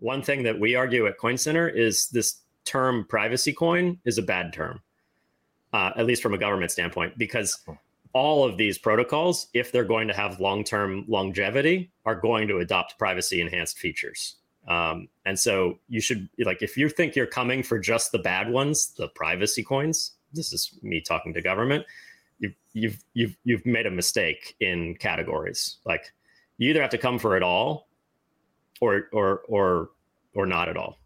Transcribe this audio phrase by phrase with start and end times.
[0.00, 4.22] one thing that we argue at Coin Center is this term privacy coin is a
[4.22, 4.80] bad term,
[5.72, 7.58] uh, at least from a government standpoint, because
[8.12, 12.58] all of these protocols, if they're going to have long term longevity, are going to
[12.58, 14.36] adopt privacy enhanced features.
[14.68, 18.50] Um, and so you should like if you think you're coming for just the bad
[18.50, 20.12] ones, the privacy coins.
[20.32, 21.86] This is me talking to government.
[22.38, 25.78] You've you've you've you've made a mistake in categories.
[25.84, 26.12] Like
[26.58, 27.88] you either have to come for it all,
[28.80, 29.90] or or or
[30.34, 30.98] or not at all.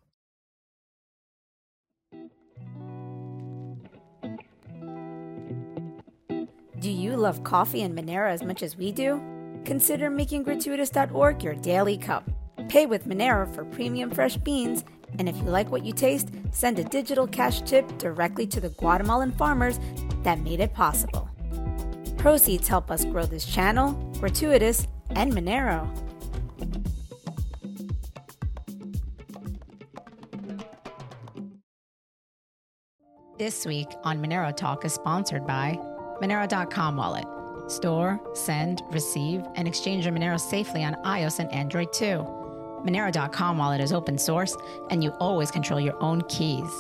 [6.81, 9.23] Do you love coffee and Monero as much as we do?
[9.65, 12.31] Consider making gratuitous.org your daily cup.
[12.69, 14.85] Pay with Monero for premium fresh beans,
[15.19, 18.69] and if you like what you taste, send a digital cash tip directly to the
[18.69, 19.81] Guatemalan farmers
[20.25, 21.29] that made it possible.
[22.19, 26.04] Proceeds help us grow this channel, Gratuitous, and Monero.
[33.37, 35.77] This week on Monero Talk is sponsored by
[36.23, 37.27] Monero.com Wallet.
[37.69, 42.25] Store, send, receive, and exchange your Monero safely on iOS and Android too.
[42.87, 44.57] Monero.com wallet is open source,
[44.91, 46.71] and you always control your own keys.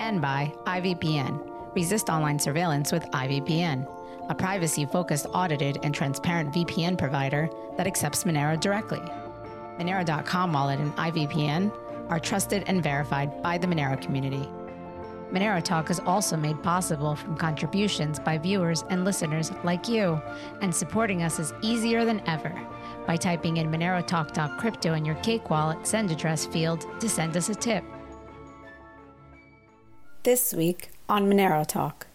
[0.00, 1.48] And by IVPN.
[1.76, 3.86] Resist online surveillance with IVPN,
[4.28, 9.02] a privacy focused, audited, and transparent VPN provider that accepts Monero directly.
[9.78, 11.72] Monero.com wallet and IVPN
[12.08, 14.48] are trusted and verified by the Monero community.
[15.32, 20.20] Monero Talk is also made possible from contributions by viewers and listeners like you,
[20.60, 22.52] and supporting us is easier than ever
[23.06, 27.54] by typing in monerotalk.crypto in your Cake Wallet send address field to send us a
[27.54, 27.84] tip.
[30.22, 32.06] This week on Monero Talk.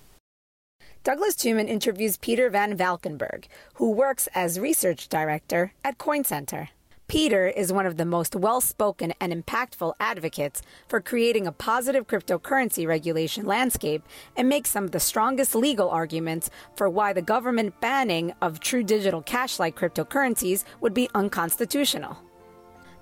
[1.03, 6.69] Douglas Tuman interviews Peter Van Valkenburgh, who works as research director at CoinCenter.
[7.08, 12.08] Peter is one of the most well spoken and impactful advocates for creating a positive
[12.08, 14.02] cryptocurrency regulation landscape
[14.36, 18.84] and makes some of the strongest legal arguments for why the government banning of true
[18.84, 22.18] digital cash like cryptocurrencies would be unconstitutional.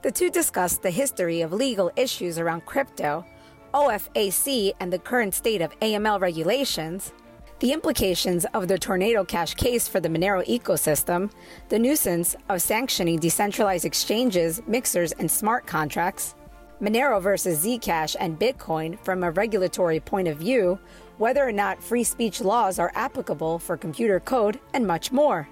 [0.01, 3.25] The two discuss the history of legal issues around crypto,
[3.73, 7.13] OFAC, and the current state of AML regulations
[7.63, 11.31] the implications of the Tornado Cash case for the Monero ecosystem,
[11.69, 16.35] the nuisance of sanctioning decentralized exchanges, mixers, and smart contracts,
[16.81, 20.77] Monero versus Zcash and Bitcoin from a regulatory point of view,
[21.19, 25.47] whether or not free speech laws are applicable for computer code, and much more.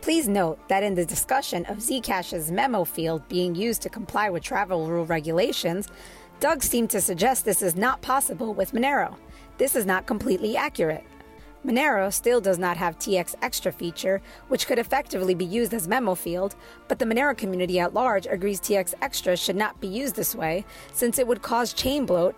[0.00, 4.42] Please note that in the discussion of Zcash's memo field being used to comply with
[4.42, 5.86] travel rule regulations,
[6.40, 9.14] Doug seemed to suggest this is not possible with Monero.
[9.58, 11.04] This is not completely accurate.
[11.64, 16.14] Monero still does not have TX Extra feature, which could effectively be used as memo
[16.16, 16.56] field,
[16.88, 20.64] but the Monero community at large agrees TX Extra should not be used this way
[20.92, 22.34] since it would cause chain bloat,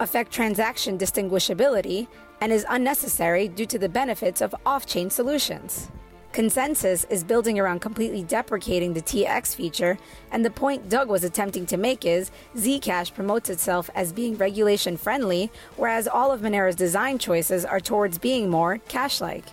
[0.00, 2.08] affect transaction distinguishability,
[2.40, 5.88] and is unnecessary due to the benefits of off-chain solutions.
[6.34, 9.96] Consensus is building around completely deprecating the TX feature,
[10.32, 14.96] and the point Doug was attempting to make is Zcash promotes itself as being regulation
[14.96, 19.44] friendly, whereas all of Monero's design choices are towards being more cash like.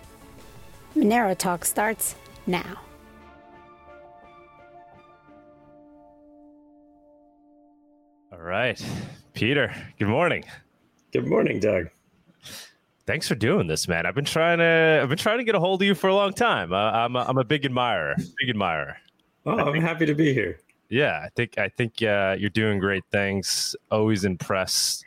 [0.96, 2.16] Monero Talk starts
[2.48, 2.80] now.
[8.32, 8.84] All right.
[9.34, 10.44] Peter, good morning.
[11.12, 11.90] Good morning, Doug
[13.12, 14.06] thanks for doing this, man.
[14.06, 16.14] I've been trying to I've been trying to get a hold of you for a
[16.14, 16.72] long time.
[16.72, 18.96] Uh, I'm a, I'm a big admirer, big admirer.
[19.44, 20.58] Oh, I'm happy to be here.
[20.88, 23.76] Yeah, I think I think uh, you're doing great things.
[23.90, 25.04] Always impressed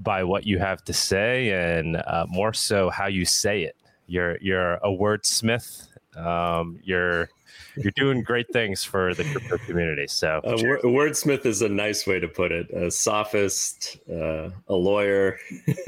[0.00, 3.76] by what you have to say, and uh, more so how you say it.
[4.06, 5.88] You're you're a wordsmith.
[6.18, 7.30] Um, you're
[7.76, 10.06] you're doing great things for the crypto community.
[10.06, 12.70] So, uh, wordsmith is a nice way to put it.
[12.70, 15.38] A sophist, uh, a lawyer.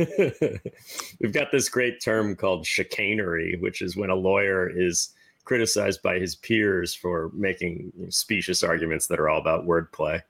[1.21, 5.11] We've got this great term called chicanery, which is when a lawyer is
[5.45, 10.21] criticized by his peers for making specious arguments that are all about wordplay.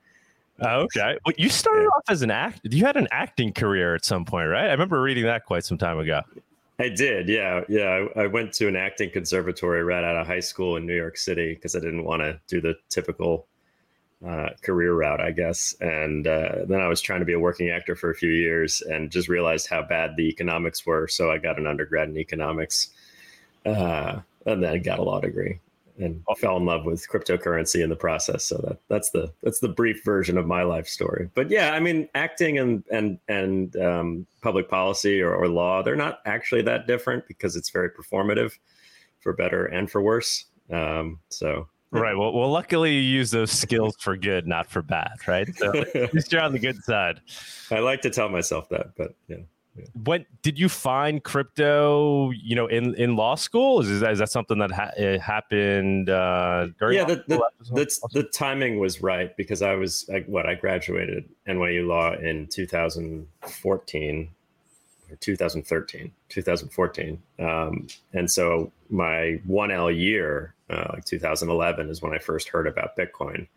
[0.59, 1.17] Oh, okay.
[1.25, 1.87] Well, you started yeah.
[1.89, 2.61] off as an act.
[2.63, 4.67] You had an acting career at some point, right?
[4.67, 6.21] I remember reading that quite some time ago.
[6.79, 8.07] I did, yeah, yeah.
[8.15, 11.17] I, I, went to an acting conservatory right out of high school in New York
[11.17, 13.47] City because I didn't want to do the typical
[14.25, 15.73] uh, career route, I guess.
[15.81, 18.81] And uh, then I was trying to be a working actor for a few years
[18.81, 21.07] and just realized how bad the economics were.
[21.07, 22.89] So I got an undergrad in economics,
[23.65, 25.59] uh, and then got a law degree
[25.99, 28.43] and fell in love with cryptocurrency in the process.
[28.43, 31.29] So that that's the that's the brief version of my life story.
[31.33, 35.95] But yeah, I mean, acting and and and um, public policy or, or law, they're
[35.95, 38.57] not actually that different because it's very performative,
[39.19, 40.45] for better and for worse.
[40.71, 42.15] Um, so right.
[42.15, 45.47] Well, well, luckily you use those skills for good, not for bad, right?
[45.57, 47.21] So at least you're on the good side.
[47.71, 49.37] I like to tell myself that, but yeah.
[50.03, 52.31] When did you find crypto?
[52.31, 56.67] You know, in, in law school, is that, is that something that ha- happened uh,
[56.79, 56.97] during?
[56.97, 61.29] Yeah, the the, the, the timing was right because I was like, what I graduated
[61.47, 64.29] NYU law in 2014
[65.09, 72.13] or 2013, 2014, um, and so my one L year, uh, like 2011, is when
[72.13, 73.47] I first heard about Bitcoin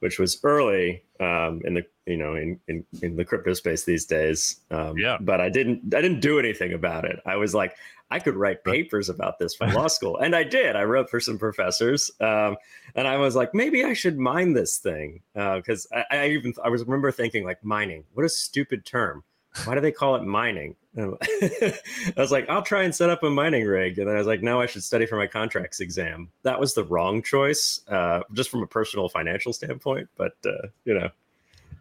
[0.00, 4.04] which was early um, in the you know in, in, in the crypto space these
[4.04, 4.60] days.
[4.70, 5.16] Um, yeah.
[5.20, 7.20] But I didn't I didn't do anything about it.
[7.26, 7.76] I was like
[8.10, 10.76] I could write papers about this for law school, and I did.
[10.76, 12.56] I wrote for some professors, um,
[12.94, 16.54] and I was like maybe I should mine this thing because uh, I, I even
[16.62, 18.04] I was remember thinking like mining.
[18.14, 19.24] What a stupid term.
[19.64, 20.76] Why do they call it mining?
[20.98, 21.74] I
[22.16, 23.98] was like, I'll try and set up a mining rig.
[23.98, 26.28] And then I was like, no, I should study for my contracts exam.
[26.42, 30.08] That was the wrong choice, uh, just from a personal financial standpoint.
[30.16, 31.10] But, uh, you know,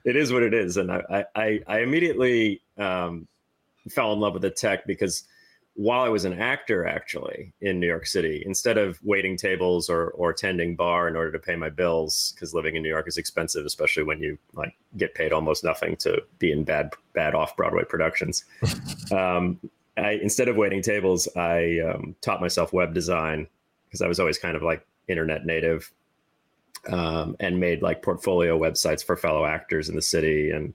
[0.03, 0.77] it is what it is.
[0.77, 3.27] And I, I, I immediately um,
[3.89, 5.23] fell in love with the tech because
[5.75, 10.09] while I was an actor actually in New York City, instead of waiting tables or
[10.11, 13.17] or tending bar in order to pay my bills, because living in New York is
[13.17, 17.57] expensive, especially when you like get paid almost nothing to be in bad bad off
[17.57, 18.45] Broadway productions.
[19.11, 19.59] um,
[19.97, 23.47] I instead of waiting tables, I um, taught myself web design
[23.85, 25.91] because I was always kind of like internet native,
[26.87, 30.73] um, and made like portfolio websites for fellow actors in the city and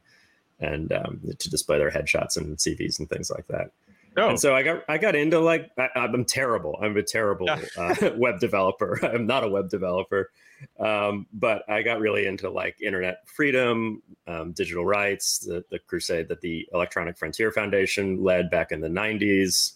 [0.60, 3.70] and um, to display their headshots and CVs and things like that.
[4.16, 4.30] Oh.
[4.30, 6.78] And so I got I got into like I, am terrible.
[6.82, 8.98] I'm a terrible uh, web developer.
[9.06, 10.30] I'm not a web developer,
[10.78, 16.28] um, but I got really into like internet freedom, um, digital rights, the, the crusade
[16.28, 19.74] that the Electronic Frontier Foundation led back in the 90s.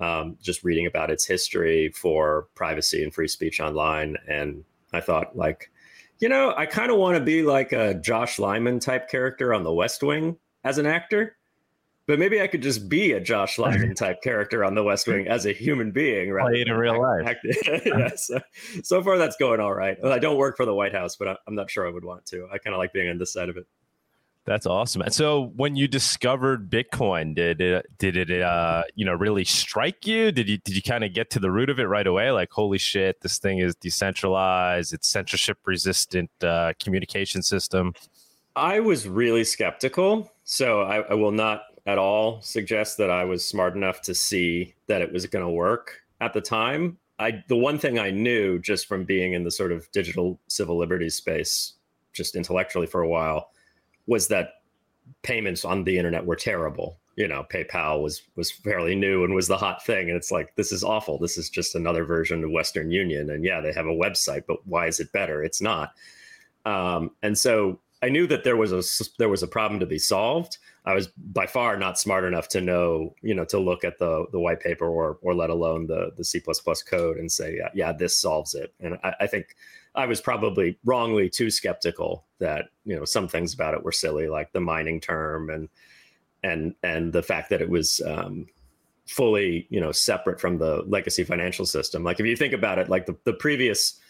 [0.00, 5.36] Um, just reading about its history for privacy and free speech online, and I thought
[5.36, 5.72] like,
[6.20, 9.64] you know, I kind of want to be like a Josh Lyman type character on
[9.64, 11.37] The West Wing as an actor
[12.08, 15.28] but maybe I could just be a Josh Lyman type character on The West Wing
[15.28, 16.66] as a human being, right?
[16.66, 17.36] in real life.
[17.84, 18.40] yeah, so,
[18.82, 20.02] so, far, that's going all right.
[20.02, 22.48] I don't work for the White House, but I'm not sure I would want to.
[22.50, 23.66] I kind of like being on this side of it.
[24.46, 25.02] That's awesome.
[25.02, 30.06] And so, when you discovered Bitcoin, did it did it uh, you know really strike
[30.06, 30.32] you?
[30.32, 32.30] Did you did you kind of get to the root of it right away?
[32.30, 34.94] Like, holy shit, this thing is decentralized.
[34.94, 37.92] It's censorship resistant uh, communication system.
[38.56, 43.44] I was really skeptical, so I, I will not at all suggest that I was
[43.44, 46.98] smart enough to see that it was going to work at the time.
[47.18, 50.76] I the one thing I knew just from being in the sort of digital civil
[50.76, 51.72] liberties space,
[52.12, 53.50] just intellectually for a while,
[54.06, 54.60] was that
[55.22, 56.98] payments on the internet were terrible.
[57.16, 60.54] You know, PayPal was was fairly new and was the hot thing, and it's like
[60.56, 61.18] this is awful.
[61.18, 64.58] This is just another version of Western Union, and yeah, they have a website, but
[64.66, 65.42] why is it better?
[65.42, 65.94] It's not.
[66.66, 68.82] Um, and so I knew that there was a
[69.18, 70.58] there was a problem to be solved.
[70.88, 74.24] I was by far not smart enough to know, you know, to look at the
[74.32, 77.92] the white paper or or let alone the the C code and say, yeah, yeah,
[77.92, 78.72] this solves it.
[78.80, 79.54] And I, I think
[79.94, 84.28] I was probably wrongly too skeptical that you know some things about it were silly,
[84.28, 85.68] like the mining term and
[86.42, 88.46] and and the fact that it was um,
[89.06, 92.02] fully you know separate from the legacy financial system.
[92.02, 94.00] Like if you think about it, like the the previous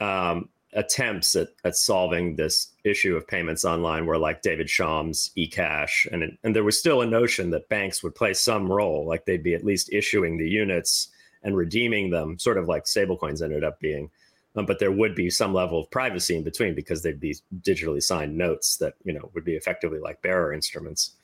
[0.00, 6.06] um, attempts at, at solving this issue of payments online were like David Chaum's eCash.
[6.12, 9.42] And, and there was still a notion that banks would play some role, like they'd
[9.42, 11.08] be at least issuing the units
[11.42, 14.10] and redeeming them, sort of like stablecoins ended up being.
[14.56, 18.02] Um, but there would be some level of privacy in between because they'd be digitally
[18.02, 21.14] signed notes that you know would be effectively like bearer instruments.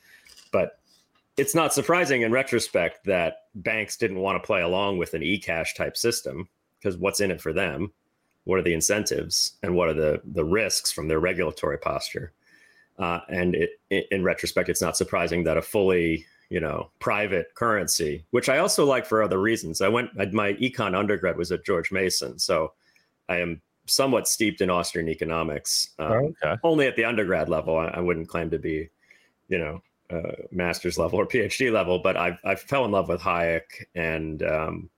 [0.53, 0.79] But
[1.37, 5.75] it's not surprising in retrospect that banks didn't want to play along with an eCash
[5.75, 6.49] type system
[6.79, 7.93] because what's in it for them?
[8.47, 12.33] What are the incentives and what are the the risks from their regulatory posture?
[12.99, 17.55] Uh, and it, it, in retrospect it's not surprising that a fully you know private
[17.55, 19.83] currency which i also like for other reasons.
[19.83, 22.73] I went my econ undergrad was at george mason so
[23.29, 26.61] i am somewhat steeped in austrian economics um, oh, okay.
[26.63, 27.77] only at the undergrad level.
[27.77, 28.89] I, I, wouldn't claim to be
[29.49, 33.21] you know uh, master's level or phd level but i i fell in love with
[33.21, 34.89] hayek and um,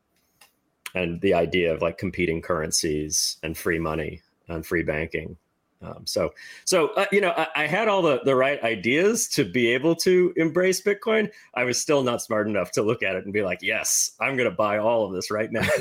[0.95, 5.37] and the idea of like competing currencies and free money and free banking.
[5.81, 9.45] Um, so, so uh, you know, I, I, had all the the right ideas to
[9.45, 11.31] be able to embrace Bitcoin.
[11.55, 14.37] I was still not smart enough to look at it and be like, "Yes, I'm
[14.37, 15.69] going to buy all of this right now."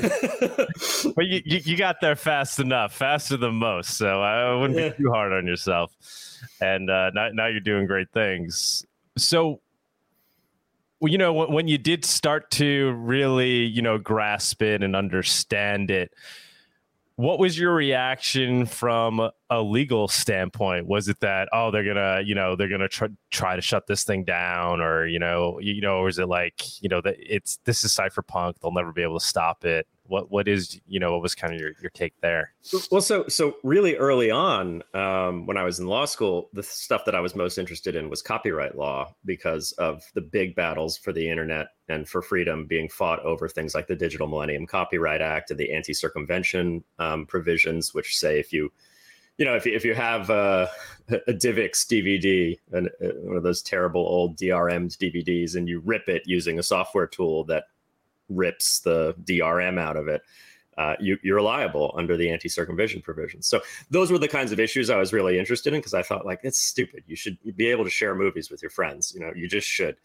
[1.16, 3.98] but you, you, you got there fast enough, faster than most.
[3.98, 4.90] So I wouldn't yeah.
[4.90, 5.92] be too hard on yourself.
[6.60, 8.86] And uh, now now you're doing great things.
[9.16, 9.60] So
[11.00, 15.90] well, you know, when, you did start to really, you know, grasp it and understand
[15.90, 16.12] it,
[17.18, 20.86] what was your reaction from a legal standpoint?
[20.86, 24.04] Was it that oh they're gonna you know they're gonna try, try to shut this
[24.04, 27.58] thing down or you know you know or is it like you know that it's
[27.64, 31.12] this is cypherpunk they'll never be able to stop it what what is you know
[31.12, 32.52] what was kind of your, your take there?
[32.90, 37.04] Well so so really early on um, when i was in law school the stuff
[37.04, 41.12] that i was most interested in was copyright law because of the big battles for
[41.12, 45.50] the internet and for freedom being fought over things like the digital millennium copyright act
[45.50, 48.70] and the anti-circumvention um, provisions which say if you
[49.36, 50.68] you know if if you have a,
[51.10, 56.08] a DivX dvd and uh, one of those terrible old drm dvds and you rip
[56.08, 57.64] it using a software tool that
[58.28, 60.22] rips the DRM out of it,
[60.78, 63.48] uh, you, are liable under the anti-circumvention provisions.
[63.48, 66.24] So those were the kinds of issues I was really interested in because I thought
[66.24, 67.02] like it's stupid.
[67.06, 69.12] You should be able to share movies with your friends.
[69.12, 69.96] You know, you just should.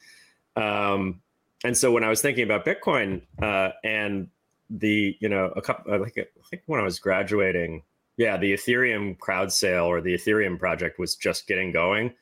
[0.55, 1.21] Um,
[1.63, 4.29] and so when I was thinking about Bitcoin uh, and
[4.69, 7.83] the you know a couple like I think when I was graduating,
[8.17, 12.13] yeah, the Ethereum crowd sale or the Ethereum project was just getting going.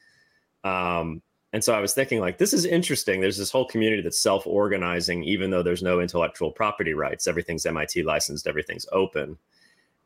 [0.66, 1.22] Um,
[1.54, 3.20] and so I was thinking, like, this is interesting.
[3.20, 7.28] There's this whole community that's self organizing, even though there's no intellectual property rights.
[7.28, 9.38] Everything's MIT licensed, everything's open.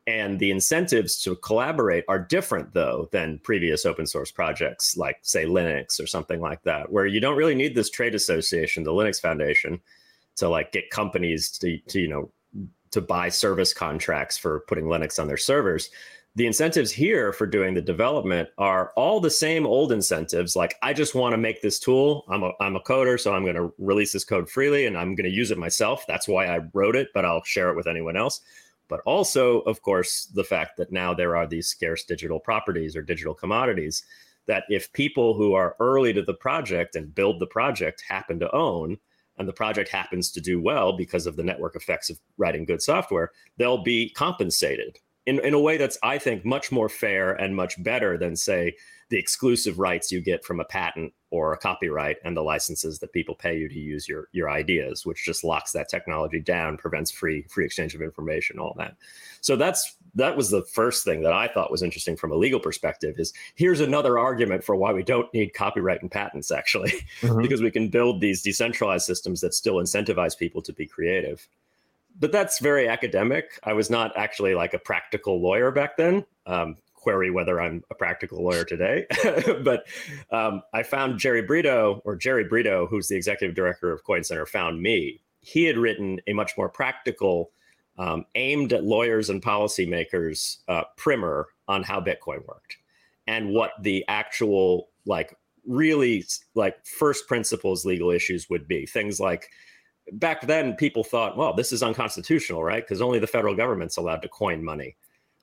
[0.08, 5.44] And the incentives to collaborate are different, though, than previous open source projects like, say,
[5.46, 9.20] Linux or something like that, where you don't really need this trade association, the Linux
[9.20, 9.80] Foundation,
[10.36, 12.30] to like get companies to, to you know,
[12.92, 15.90] to buy service contracts for putting Linux on their servers
[16.36, 20.92] the incentives here for doing the development are all the same old incentives like i
[20.92, 22.24] just want to make this tool.
[22.28, 25.14] I'm a, I'm a coder so i'm going to release this code freely and i'm
[25.16, 26.04] going to use it myself.
[26.06, 28.40] That's why i wrote it but i'll share it with anyone else.
[28.88, 33.02] But also of course the fact that now there are these scarce digital properties or
[33.02, 34.04] digital commodities
[34.46, 38.54] that if people who are early to the project and build the project happen to
[38.54, 38.98] own
[39.38, 42.80] and the project happens to do well because of the network effects of writing good
[42.80, 47.54] software, they'll be compensated in, in a way that's I think much more fair and
[47.54, 48.76] much better than say
[49.08, 53.12] the exclusive rights you get from a patent or a copyright and the licenses that
[53.12, 57.10] people pay you to use your your ideas, which just locks that technology down, prevents
[57.10, 58.96] free free exchange of information, all that.
[59.40, 62.58] So that's that was the first thing that I thought was interesting from a legal
[62.58, 66.90] perspective is here's another argument for why we don't need copyright and patents actually,
[67.20, 67.42] mm-hmm.
[67.42, 71.46] because we can build these decentralized systems that still incentivize people to be creative
[72.18, 73.58] but that's very academic.
[73.64, 76.24] I was not actually like a practical lawyer back then.
[76.46, 79.06] Um, query whether I'm a practical lawyer today.
[79.62, 79.86] but
[80.32, 84.44] um, I found Jerry Brito, or Jerry Brito, who's the executive director of Coin Center,
[84.44, 85.20] found me.
[85.40, 87.52] He had written a much more practical,
[87.96, 92.76] um, aimed at lawyers and policymakers uh, primer on how Bitcoin worked
[93.28, 96.24] and what the actual, like, really
[96.56, 98.84] like first principles legal issues would be.
[98.84, 99.48] Things like
[100.12, 102.82] back then people thought, well, this is unconstitutional, right?
[102.82, 104.96] Because only the federal government's allowed to coin money.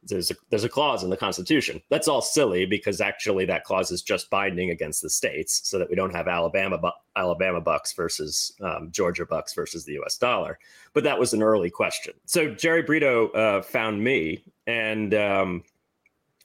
[0.06, 1.82] There's a, there's a clause in the Constitution.
[1.90, 5.90] That's all silly because actually that clause is just binding against the states, so that
[5.90, 10.18] we don't have Alabama bu- Alabama bucks versus um, Georgia bucks versus the U.S.
[10.18, 10.60] dollar.
[10.94, 12.14] But that was an early question.
[12.26, 15.64] So Jerry Brito uh, found me, and um,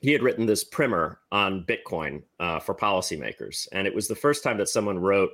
[0.01, 4.45] he had written this primer on Bitcoin uh, for policymakers, and it was the first
[4.45, 5.31] time that someone wrote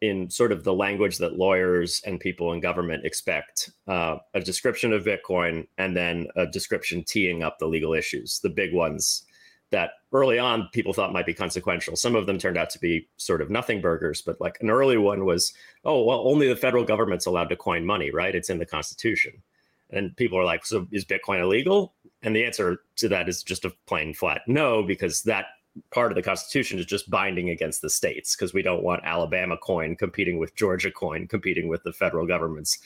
[0.00, 4.92] in sort of the language that lawyers and people in government expect uh, a description
[4.92, 9.24] of Bitcoin and then a description teeing up the legal issues, the big ones
[9.70, 11.96] that early on people thought might be consequential.
[11.96, 14.96] Some of them turned out to be sort of nothing burgers, but like an early
[14.96, 15.52] one was,
[15.84, 18.34] oh, well, only the federal government's allowed to coin money, right?
[18.34, 19.42] It's in the Constitution.
[19.90, 21.94] And people are like, so is Bitcoin illegal?
[22.22, 25.46] And the answer to that is just a plain flat no, because that
[25.90, 29.56] part of the Constitution is just binding against the states because we don't want Alabama
[29.56, 32.78] coin competing with Georgia coin, competing with the federal government's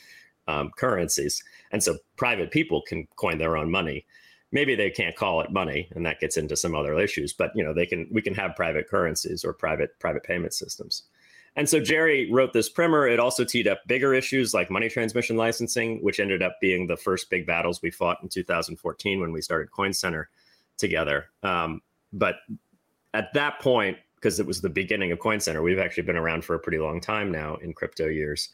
[0.47, 1.43] um, currencies.
[1.73, 4.07] And so private people can coin their own money.
[4.53, 7.33] Maybe they can't call it money, and that gets into some other issues.
[7.33, 8.07] But you know, they can.
[8.13, 11.05] We can have private currencies or private private payment systems.
[11.57, 13.07] And so Jerry wrote this primer.
[13.07, 16.97] It also teed up bigger issues like money transmission licensing, which ended up being the
[16.97, 20.31] first big battles we fought in 2014 when we started Coin Center
[20.77, 21.27] together.
[21.43, 21.81] Um,
[22.13, 22.37] but
[23.15, 26.45] at that point, because it was the beginning of Coin Center, we've actually been around
[26.45, 28.51] for a pretty long time now in crypto years.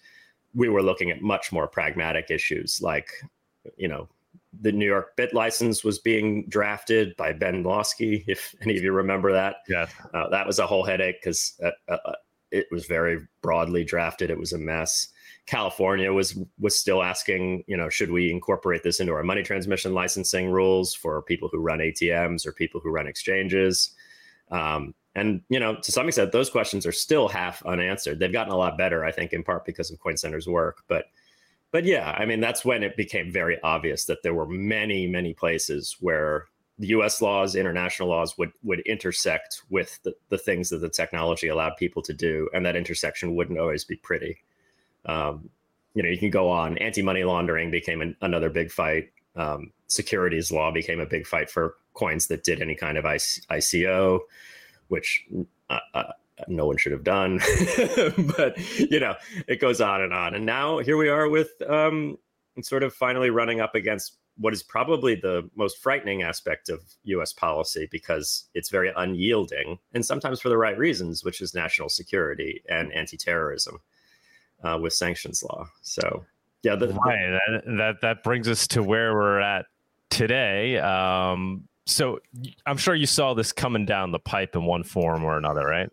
[0.54, 3.08] We were looking at much more pragmatic issues like,
[3.76, 4.08] you know,
[4.60, 9.32] the New York BitLicense was being drafted by Ben Lawsky, if any of you remember
[9.32, 9.56] that.
[9.68, 9.86] Yeah.
[10.12, 12.14] Uh, that was a whole headache because uh, uh, uh,
[12.50, 14.30] it was very broadly drafted.
[14.30, 15.08] It was a mess.
[15.46, 19.94] California was was still asking, you know, should we incorporate this into our money transmission
[19.94, 23.92] licensing rules for people who run ATMs or people who run exchanges?
[24.50, 28.18] Um, and you know, to some extent, those questions are still half unanswered.
[28.18, 30.82] They've gotten a lot better, I think, in part because of Coin Center's work.
[30.88, 31.06] But
[31.72, 35.34] but yeah, I mean, that's when it became very obvious that there were many, many
[35.34, 36.46] places where
[36.78, 41.48] the US laws, international laws would would intersect with the, the things that the technology
[41.48, 42.48] allowed people to do.
[42.54, 44.38] And that intersection wouldn't always be pretty.
[45.06, 45.50] Um,
[45.94, 46.78] you know, you can go on.
[46.78, 49.10] Anti-money laundering became an, another big fight.
[49.36, 54.20] Um, securities law became a big fight for coins that did any kind of ICO,
[54.88, 55.26] which
[55.68, 56.12] uh, uh,
[56.48, 57.38] no one should have done.
[58.36, 59.14] but you know,
[59.46, 60.34] it goes on and on.
[60.34, 62.18] And now here we are with um,
[62.62, 67.32] sort of finally running up against what is probably the most frightening aspect of U.S.
[67.32, 72.62] policy because it's very unyielding, and sometimes for the right reasons, which is national security
[72.68, 73.80] and anti-terrorism
[74.64, 75.68] uh, with sanctions law.
[75.82, 76.24] So,
[76.62, 77.38] yeah, the, right.
[77.52, 79.66] That, that that brings us to where we're at
[80.08, 80.78] today.
[80.78, 82.20] Um, so,
[82.66, 85.90] I'm sure you saw this coming down the pipe in one form or another, right?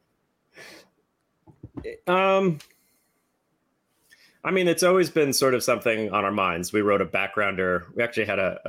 [2.07, 2.59] Um,
[4.43, 6.71] I mean, it's always been sort of something on our minds.
[6.71, 7.83] We wrote a backgrounder.
[7.95, 8.59] We actually had a,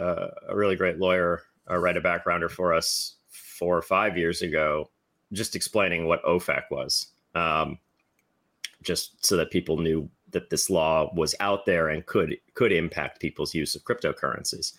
[0.49, 4.42] a, a really great lawyer uh, write a backgrounder for us four or five years
[4.42, 4.90] ago,
[5.32, 7.78] just explaining what OFAC was, um,
[8.82, 13.20] just so that people knew that this law was out there and could could impact
[13.20, 14.75] people's use of cryptocurrencies.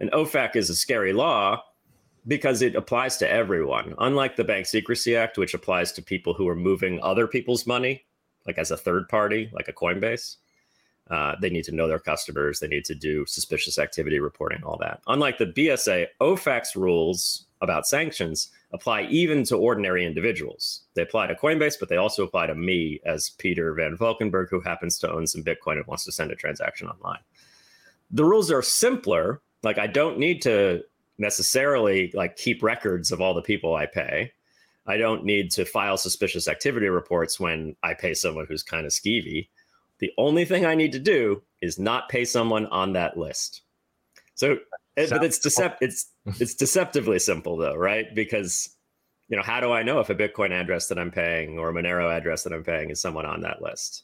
[0.00, 1.62] And OFAC is a scary law
[2.26, 3.94] because it applies to everyone.
[3.98, 8.04] Unlike the Bank Secrecy Act, which applies to people who are moving other people's money,
[8.46, 10.36] like as a third party, like a Coinbase.
[11.10, 12.60] Uh, they need to know their customers.
[12.60, 15.00] They need to do suspicious activity reporting, all that.
[15.08, 20.82] Unlike the BSA, OFAC's rules about sanctions apply even to ordinary individuals.
[20.94, 24.60] They apply to Coinbase, but they also apply to me as Peter Van Valkenburgh, who
[24.60, 27.20] happens to own some Bitcoin and wants to send a transaction online.
[28.10, 29.42] The rules are simpler.
[29.62, 30.82] Like I don't need to
[31.22, 34.32] necessarily like keep records of all the people I pay.
[34.86, 38.92] I don't need to file suspicious activity reports when I pay someone who's kind of
[38.92, 39.48] skeevy.
[40.00, 43.62] The only thing I need to do is not pay someone on that list.
[44.34, 44.58] So,
[44.96, 46.10] but it's decept it's
[46.40, 48.12] it's deceptively simple though, right?
[48.14, 48.76] Because
[49.28, 51.72] you know, how do I know if a Bitcoin address that I'm paying or a
[51.72, 54.02] Monero address that I'm paying is someone on that list?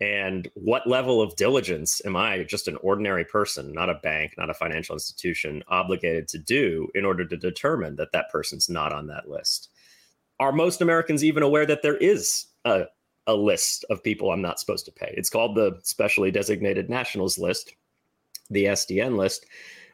[0.00, 4.50] And what level of diligence am i just an ordinary person not a bank not
[4.50, 9.06] a financial institution obligated to do in order to determine that that person's not on
[9.06, 9.70] that list?
[10.40, 12.86] Are most americans even aware that there is a,
[13.26, 15.14] a list of people i'm not supposed to pay?
[15.16, 17.74] It's called the specially designated nationals list
[18.50, 19.46] the sdn list.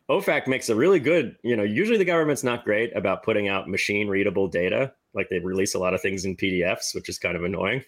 [0.09, 3.69] Ofac makes a really good you know usually the government's not great about putting out
[3.69, 7.37] machine readable data like they release a lot of things in pdfs which is kind
[7.37, 7.85] of annoying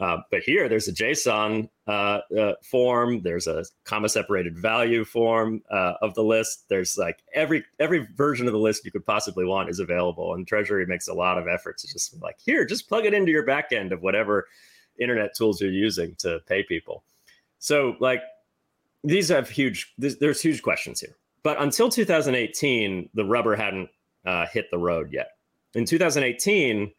[0.00, 3.22] uh, but here, there's a JSON uh, uh, form.
[3.22, 6.64] There's a comma separated value form uh, of the list.
[6.68, 10.34] There's like every every version of the list you could possibly want is available.
[10.34, 13.30] And Treasury makes a lot of effort to just like here, just plug it into
[13.30, 14.48] your backend of whatever
[14.98, 17.04] internet tools you're using to pay people.
[17.60, 18.22] So like
[19.04, 19.94] these have huge.
[19.96, 21.16] There's huge questions here.
[21.44, 23.90] But until 2018, the rubber hadn't
[24.26, 25.32] uh, hit the road yet.
[25.74, 26.90] In 2018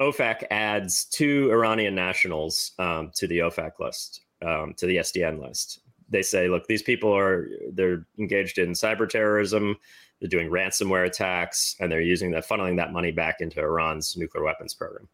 [0.00, 5.80] OFAC adds two Iranian nationals um, to the OFAC list, um, to the SDN list.
[6.08, 9.76] They say, look, these people are they're engaged in cyber terrorism,
[10.20, 14.44] they're doing ransomware attacks, and they're using that funneling that money back into Iran's nuclear
[14.44, 15.08] weapons program.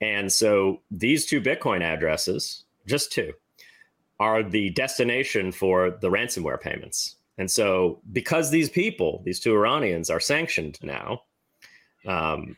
[0.00, 3.32] And so these two Bitcoin addresses, just two,
[4.20, 7.16] are the destination for the ransomware payments.
[7.38, 11.22] And so because these people, these two Iranians, are sanctioned now,
[12.06, 12.56] um,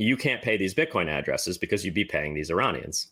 [0.00, 3.08] you can't pay these Bitcoin addresses because you'd be paying these Iranians.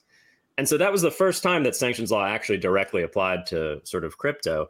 [0.57, 4.05] And so that was the first time that sanctions law actually directly applied to sort
[4.05, 4.68] of crypto.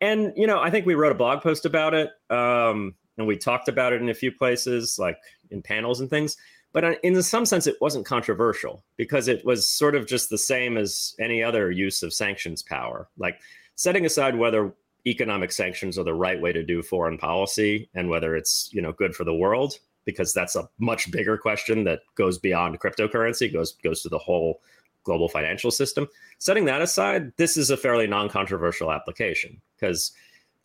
[0.00, 2.10] And, you know, I think we wrote a blog post about it.
[2.30, 5.18] Um, and we talked about it in a few places, like
[5.50, 6.36] in panels and things.
[6.72, 10.76] But in some sense, it wasn't controversial because it was sort of just the same
[10.76, 13.08] as any other use of sanctions power.
[13.18, 13.40] Like
[13.74, 14.72] setting aside whether
[15.04, 18.92] economic sanctions are the right way to do foreign policy and whether it's, you know,
[18.92, 23.72] good for the world because that's a much bigger question that goes beyond cryptocurrency, goes
[23.84, 24.62] goes to the whole
[25.04, 26.08] global financial system.
[26.38, 30.12] Setting that aside, this is a fairly non-controversial application because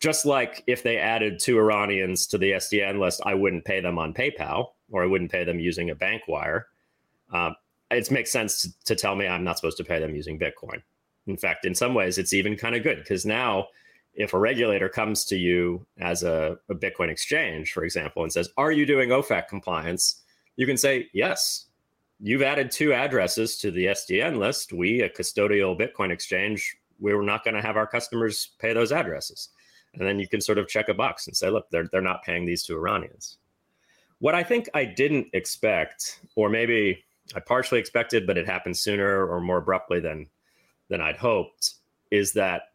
[0.00, 3.98] just like if they added two Iranians to the SDN list, I wouldn't pay them
[3.98, 6.66] on PayPal or I wouldn't pay them using a bank wire.
[7.32, 7.50] Uh,
[7.90, 10.82] it makes sense to, to tell me I'm not supposed to pay them using Bitcoin.
[11.26, 13.68] In fact, in some ways, it's even kind of good because now
[14.14, 18.50] if a regulator comes to you as a, a, Bitcoin exchange, for example, and says,
[18.56, 20.22] Are you doing OFAC compliance?
[20.56, 21.66] You can say, Yes.
[22.24, 24.72] You've added two addresses to the SDN list.
[24.72, 28.92] We, a custodial Bitcoin exchange, we were not going to have our customers pay those
[28.92, 29.48] addresses.
[29.94, 32.22] And then you can sort of check a box and say, Look, they're, they're not
[32.22, 33.38] paying these to Iranians.
[34.18, 37.02] What I think I didn't expect, or maybe
[37.34, 40.26] I partially expected, but it happened sooner or more abruptly than,
[40.88, 41.74] than I'd hoped,
[42.10, 42.71] is that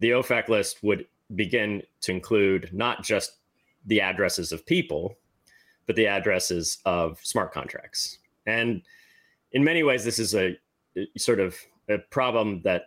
[0.00, 3.38] the OFAC list would begin to include not just
[3.86, 5.16] the addresses of people,
[5.86, 8.18] but the addresses of smart contracts.
[8.46, 8.82] And
[9.52, 10.56] in many ways, this is a
[11.16, 11.56] sort of
[11.88, 12.86] a problem that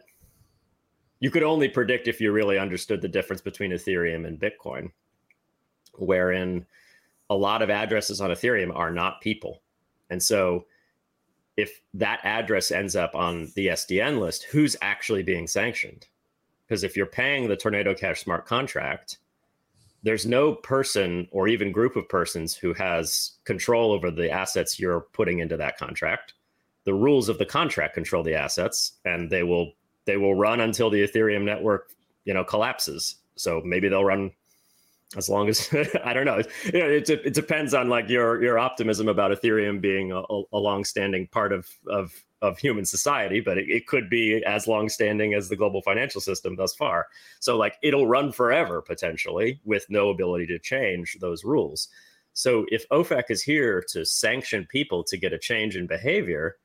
[1.19, 4.91] you could only predict if you really understood the difference between Ethereum and Bitcoin,
[5.97, 6.65] wherein
[7.29, 9.61] a lot of addresses on Ethereum are not people.
[10.09, 10.65] And so
[11.57, 16.07] if that address ends up on the SDN list, who's actually being sanctioned?
[16.69, 19.17] Because if you're paying the Tornado Cash smart contract,
[20.03, 25.01] there's no person or even group of persons who has control over the assets you're
[25.13, 26.33] putting into that contract.
[26.83, 29.73] The rules of the contract control the assets, and they will
[30.05, 31.91] they will run until the Ethereum network,
[32.23, 33.15] you know, collapses.
[33.35, 34.31] So maybe they'll run
[35.17, 35.69] as long as
[36.03, 36.41] I don't know.
[36.71, 40.57] You know, it, it depends on like your your optimism about Ethereum being a, a
[40.57, 45.49] long-standing part of of of human society, but it, it could be as long-standing as
[45.49, 47.07] the global financial system thus far.
[47.39, 51.89] So like it'll run forever potentially with no ability to change those rules.
[52.33, 56.57] So if OFAC is here to sanction people to get a change in behavior,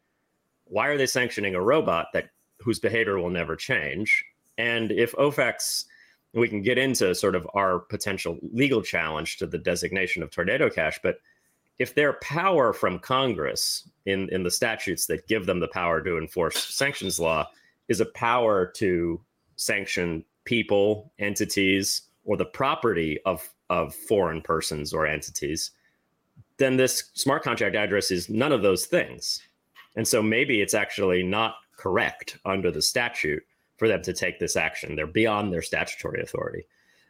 [0.67, 4.25] why are they sanctioning a robot that whose behavior will never change?
[4.57, 5.87] And if OFAC's
[6.35, 10.69] we can get into sort of our potential legal challenge to the designation of tornado
[10.69, 11.19] cash, but
[11.79, 16.19] if their power from Congress in, in the statutes that give them the power to
[16.19, 17.49] enforce sanctions law
[17.89, 19.21] is a power to
[19.57, 25.73] sanction people, entities, or the property of, of foreign persons or entities,
[26.59, 29.43] then this smart contract address is none of those things.
[29.97, 33.45] And so maybe it's actually not correct under the statute
[33.77, 34.95] for them to take this action.
[34.95, 36.65] They're beyond their statutory authority.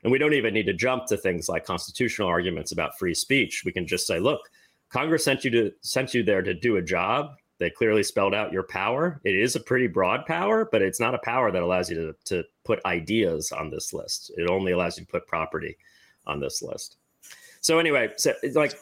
[0.04, 3.62] And we don't even need to jump to things like constitutional arguments about free speech.
[3.64, 4.50] We can just say, look,
[4.90, 7.34] Congress sent you to sent you there to do a job.
[7.58, 9.20] They clearly spelled out your power.
[9.24, 12.14] It is a pretty broad power, but it's not a power that allows you to,
[12.26, 14.30] to put ideas on this list.
[14.36, 15.76] It only allows you to put property
[16.26, 16.96] on this list.
[17.60, 18.78] So anyway, so like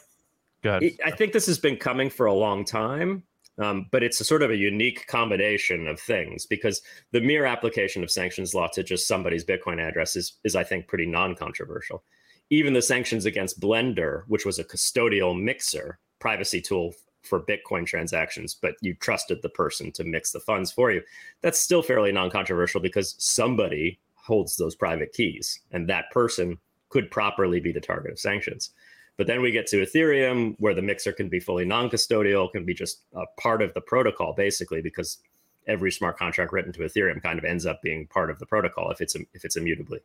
[0.65, 3.23] I think this has been coming for a long time.
[3.59, 8.03] Um, but it's a sort of a unique combination of things because the mere application
[8.03, 12.03] of sanctions law to just somebody's Bitcoin address is, is I think, pretty non controversial.
[12.49, 18.55] Even the sanctions against Blender, which was a custodial mixer privacy tool for Bitcoin transactions,
[18.59, 21.01] but you trusted the person to mix the funds for you,
[21.41, 26.57] that's still fairly non controversial because somebody holds those private keys and that person
[26.89, 28.71] could properly be the target of sanctions.
[29.17, 32.73] But then we get to Ethereum, where the mixer can be fully non-custodial, can be
[32.73, 35.19] just a part of the protocol, basically, because
[35.67, 38.91] every smart contract written to Ethereum kind of ends up being part of the protocol
[38.91, 39.99] if it's if it's immutably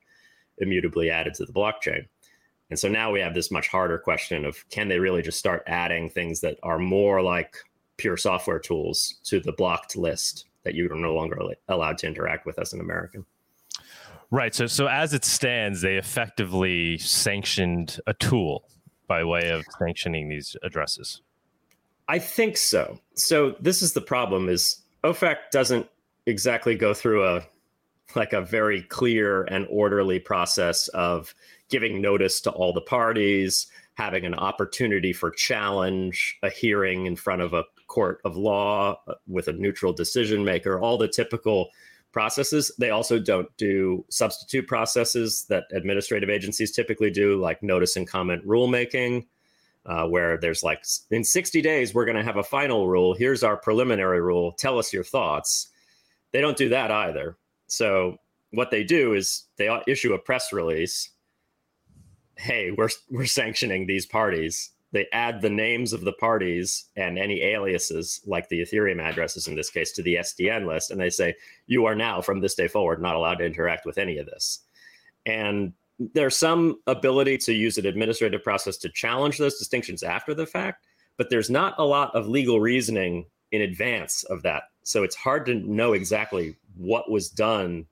[0.59, 2.07] immutably added to the blockchain.
[2.71, 5.63] And so now we have this much harder question of can they really just start
[5.67, 7.57] adding things that are more like
[7.97, 12.59] pure software tools to the blocked list that you're no longer allowed to interact with
[12.59, 13.25] as an American?
[14.31, 14.55] Right.
[14.55, 18.69] So so as it stands, they effectively sanctioned a tool
[19.09, 21.23] by way of sanctioning these addresses?
[22.07, 23.01] I think so.
[23.15, 25.89] So this is the problem: is OFAC doesn't
[26.27, 27.43] exactly go through a
[28.15, 31.35] like a very clear and orderly process of
[31.69, 37.43] giving notice to all the parties, having an opportunity for challenge, a hearing in front
[37.43, 41.69] of a court of law uh, with a neutral decision maker, all the typical
[42.13, 42.73] processes.
[42.79, 48.47] They also don't do substitute processes that administrative agencies typically do, like notice and comment
[48.47, 49.27] rulemaking,
[49.87, 53.15] uh, where there's like, in 60 days, we're going to have a final rule.
[53.15, 54.53] Here's our preliminary rule.
[54.53, 55.69] Tell us your thoughts.
[56.33, 57.37] They don't do that either.
[57.67, 58.19] So,
[58.51, 61.11] what they do is they issue a press release.
[62.37, 67.43] Hey, we're, we're sanctioning these parties they add the names of the parties and any
[67.43, 70.91] aliases, like the Ethereum addresses in this case, to the SDN list.
[70.91, 71.35] And they say,
[71.67, 74.61] you are now, from this day forward, not allowed to interact with any of this.
[75.27, 80.47] And there's some ability to use an administrative process to challenge those distinctions after the
[80.47, 84.65] fact, but there's not a lot of legal reasoning in advance of that.
[84.85, 87.87] So it's hard to know exactly what was done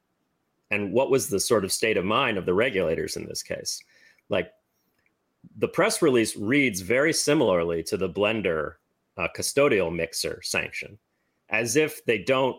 [0.70, 3.82] and what was the sort of state of mind of the regulators in this case.
[4.28, 4.50] Like
[5.58, 8.74] the press release reads very similarly to the Blender
[9.16, 10.98] uh, custodial mixer sanction,
[11.48, 12.56] as if they don't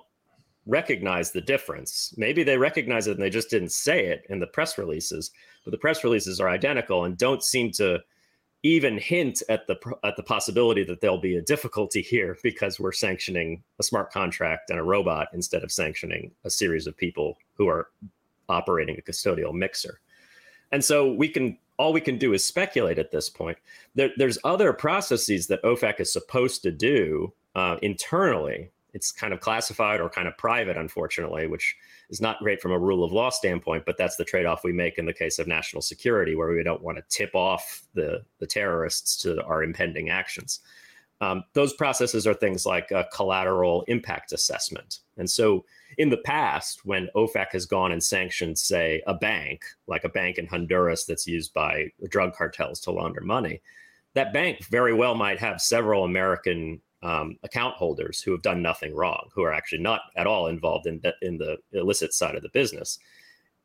[0.65, 2.13] recognize the difference.
[2.17, 5.31] Maybe they recognize it and they just didn't say it in the press releases,
[5.63, 7.99] but the press releases are identical and don't seem to
[8.63, 12.91] even hint at the at the possibility that there'll be a difficulty here because we're
[12.91, 17.67] sanctioning a smart contract and a robot instead of sanctioning a series of people who
[17.67, 17.89] are
[18.49, 19.99] operating a custodial mixer.
[20.71, 23.57] And so we can all we can do is speculate at this point.
[23.95, 29.41] There, there's other processes that OFAC is supposed to do uh, internally it's kind of
[29.41, 31.75] classified or kind of private, unfortunately, which
[32.09, 34.73] is not great from a rule of law standpoint, but that's the trade off we
[34.73, 38.23] make in the case of national security, where we don't want to tip off the,
[38.39, 40.61] the terrorists to our impending actions.
[41.21, 44.99] Um, those processes are things like a collateral impact assessment.
[45.17, 45.63] And so
[45.97, 50.37] in the past, when OFAC has gone and sanctioned, say, a bank, like a bank
[50.37, 53.61] in Honduras that's used by drug cartels to launder money,
[54.13, 58.95] that bank very well might have several American um, account holders who have done nothing
[58.95, 62.41] wrong, who are actually not at all involved in the, in the illicit side of
[62.41, 62.99] the business.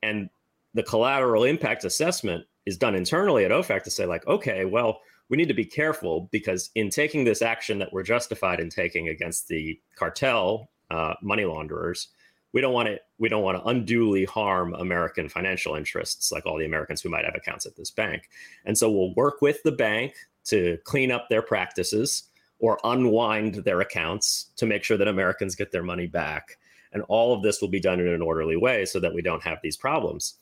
[0.03, 0.29] And
[0.75, 5.37] the collateral impact assessment is done internally at OFAC to say, like, okay, well, we
[5.37, 9.49] need to be careful because in taking this action that we're justified in taking against
[9.49, 12.09] the cartel uh, money launderers,
[12.53, 16.59] we don't want to we don't want to unduly harm American financial interests, like all
[16.59, 18.29] the Americans who might have accounts at this bank.
[18.65, 22.25] And so we'll work with the bank to clean up their practices
[22.59, 26.59] or unwind their accounts to make sure that Americans get their money back.
[26.93, 29.43] And all of this will be done in an orderly way so that we don't
[29.43, 30.35] have these problems.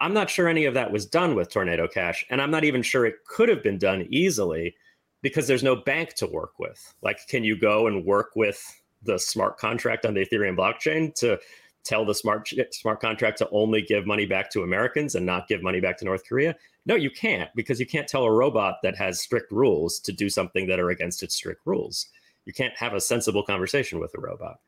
[0.00, 2.82] I'm not sure any of that was done with Tornado Cash, and I'm not even
[2.82, 4.76] sure it could have been done easily
[5.22, 6.94] because there's no bank to work with.
[7.02, 8.62] Like, can you go and work with
[9.02, 11.38] the smart contract on the Ethereum blockchain to
[11.84, 15.62] tell the smart smart contract to only give money back to Americans and not give
[15.62, 16.54] money back to North Korea?
[16.86, 20.28] No, you can't because you can't tell a robot that has strict rules to do
[20.28, 22.08] something that are against its strict rules.
[22.44, 24.60] You can't have a sensible conversation with a robot.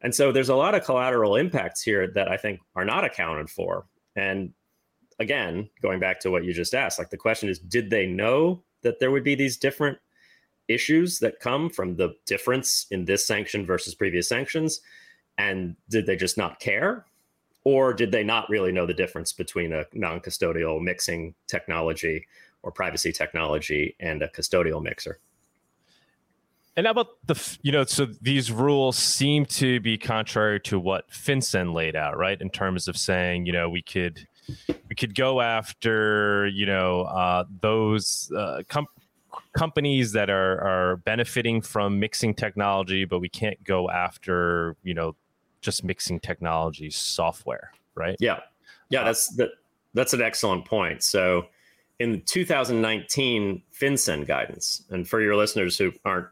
[0.00, 3.50] And so there's a lot of collateral impacts here that I think are not accounted
[3.50, 3.86] for.
[4.16, 4.52] And
[5.18, 8.62] again, going back to what you just asked, like the question is did they know
[8.82, 9.98] that there would be these different
[10.68, 14.80] issues that come from the difference in this sanction versus previous sanctions?
[15.36, 17.06] And did they just not care?
[17.68, 22.26] or did they not really know the difference between a non-custodial mixing technology
[22.62, 25.18] or privacy technology and a custodial mixer?
[26.74, 31.10] And how about the, you know, so these rules seem to be contrary to what
[31.10, 32.40] FinCEN laid out, right?
[32.40, 34.26] In terms of saying, you know, we could,
[34.88, 38.86] we could go after, you know, uh, those uh, com-
[39.56, 45.14] companies that are are benefiting from mixing technology, but we can't go after, you know,
[45.60, 48.16] just mixing technology software, right?
[48.20, 48.40] Yeah,
[48.90, 49.50] yeah, that's that.
[49.94, 51.02] That's an excellent point.
[51.02, 51.46] So,
[51.98, 56.28] in 2019 FinCEN guidance, and for your listeners who aren't,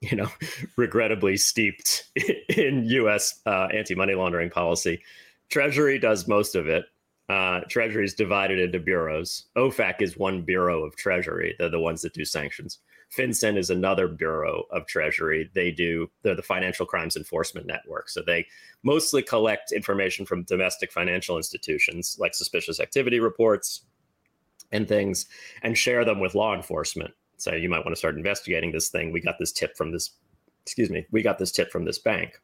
[0.00, 0.28] you know,
[0.76, 2.04] regrettably steeped
[2.48, 3.40] in U.S.
[3.44, 5.02] Uh, anti-money laundering policy,
[5.50, 6.84] Treasury does most of it.
[7.28, 9.44] Uh, Treasury is divided into bureaus.
[9.56, 11.54] OFAC is one bureau of Treasury.
[11.58, 12.78] They're the ones that do sanctions.
[13.16, 15.50] FinCEN is another bureau of Treasury.
[15.54, 18.08] They do, they're the Financial Crimes Enforcement Network.
[18.08, 18.46] So they
[18.82, 23.82] mostly collect information from domestic financial institutions like suspicious activity reports
[24.72, 25.26] and things
[25.62, 27.12] and share them with law enforcement.
[27.36, 29.12] So you might want to start investigating this thing.
[29.12, 30.10] We got this tip from this,
[30.64, 32.40] excuse me, we got this tip from this bank.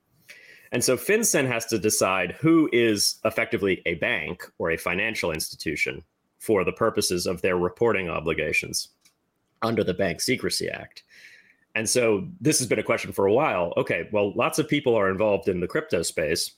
[0.75, 6.03] And so FinCEN has to decide who is effectively a bank or a financial institution
[6.41, 8.89] for the purposes of their reporting obligations
[9.63, 11.05] under the Bank Secrecy Act.
[11.77, 13.73] And so this has been a question for a while.
[13.77, 16.51] Okay, well, lots of people are involved in the crypto space.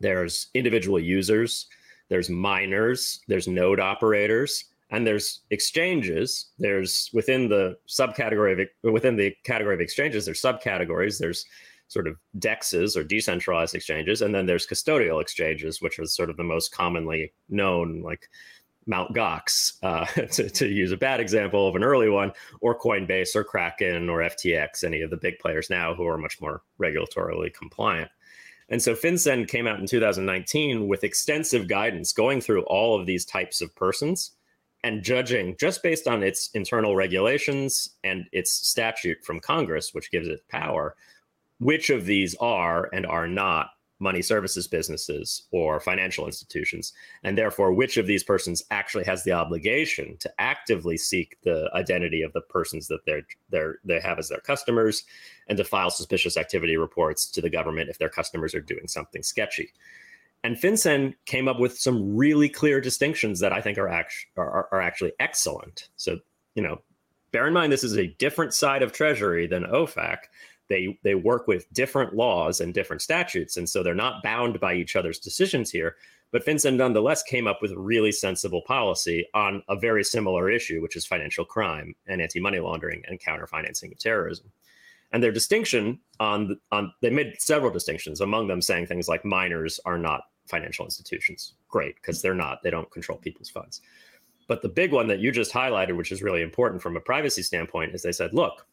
[0.00, 1.66] There's individual users,
[2.08, 6.46] there's miners, there's node operators, and there's exchanges.
[6.58, 11.18] There's within the subcategory of within the category of exchanges, there's subcategories.
[11.18, 11.44] There's
[11.88, 16.36] sort of dexes or decentralized exchanges, and then there's custodial exchanges, which are sort of
[16.36, 18.28] the most commonly known, like
[18.86, 23.34] Mount Gox, uh, to, to, use a bad example of an early one, or Coinbase
[23.34, 27.52] or Kraken or FTX, any of the big players now who are much more regulatorily
[27.52, 28.10] compliant.
[28.68, 33.24] And so FinCEN came out in 2019 with extensive guidance going through all of these
[33.24, 34.32] types of persons
[34.82, 40.28] and judging just based on its internal regulations and its statute from Congress, which gives
[40.28, 40.94] it power,
[41.58, 47.72] which of these are and are not money services businesses or financial institutions and therefore
[47.72, 52.40] which of these persons actually has the obligation to actively seek the identity of the
[52.40, 55.04] persons that they're, they're they have as their customers
[55.48, 59.22] and to file suspicious activity reports to the government if their customers are doing something
[59.22, 59.72] sketchy
[60.44, 64.68] and FinCEN came up with some really clear distinctions that I think are, act- are,
[64.70, 65.88] are actually excellent.
[65.96, 66.18] So,
[66.54, 66.82] you know,
[67.32, 70.18] bear in mind this is a different side of Treasury than OFAC,
[70.68, 74.74] they they work with different laws and different statutes, and so they're not bound by
[74.74, 75.96] each other's decisions here.
[76.30, 80.96] But FinCEN nonetheless came up with really sensible policy on a very similar issue, which
[80.96, 84.50] is financial crime and anti-money laundering and counter-financing of terrorism.
[85.12, 89.78] And their distinction on on they made several distinctions, among them saying things like miners
[89.84, 91.54] are not financial institutions.
[91.68, 92.62] Great, because they're not.
[92.62, 93.80] They don't control people's funds.
[94.48, 97.42] But the big one that you just highlighted, which is really important from a privacy
[97.42, 98.66] standpoint, is they said, look,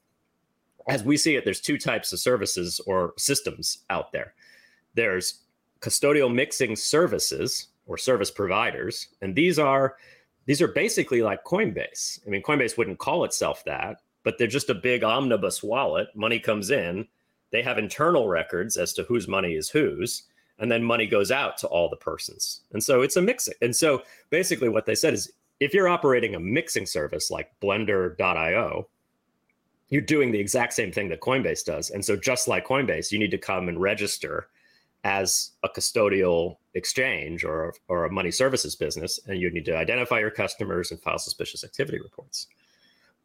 [0.88, 4.34] as we see it, there's two types of services or systems out there.
[4.94, 5.41] There's
[5.80, 9.96] custodial mixing services or service providers, and these are
[10.46, 12.20] these are basically like Coinbase.
[12.26, 16.08] I mean, Coinbase wouldn't call itself that, but they're just a big omnibus wallet.
[16.15, 17.08] Money comes in,
[17.52, 20.24] they have internal records as to whose money is whose,
[20.60, 22.62] and then money goes out to all the persons.
[22.74, 23.56] And so it's a mixing.
[23.62, 28.88] And so basically, what they said is if you're operating a mixing service like blender.io,
[29.91, 31.91] you're doing the exact same thing that Coinbase does.
[31.91, 34.47] And so, just like Coinbase, you need to come and register
[35.04, 40.19] as a custodial exchange or, or a money services business, and you need to identify
[40.19, 42.47] your customers and file suspicious activity reports.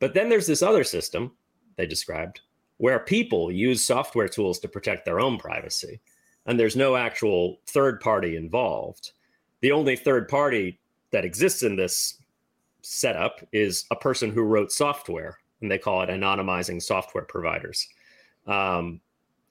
[0.00, 1.32] But then there's this other system
[1.76, 2.40] they described
[2.78, 6.00] where people use software tools to protect their own privacy,
[6.46, 9.12] and there's no actual third party involved.
[9.60, 10.80] The only third party
[11.12, 12.18] that exists in this
[12.82, 17.88] setup is a person who wrote software, and they call it anonymizing software providers.
[18.46, 19.00] Um,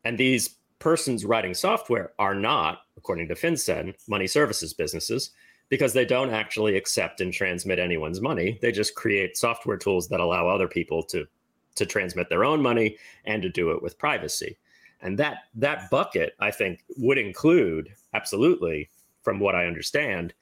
[0.03, 5.31] and these persons writing software are not, according to FinCEN, money services businesses
[5.69, 8.59] because they don't actually accept and transmit anyone's money.
[8.61, 11.25] They just create software tools that allow other people to
[11.75, 14.57] to transmit their own money and to do it with privacy.
[15.01, 18.89] And that that bucket, I think, would include absolutely,
[19.23, 20.33] from what I understand,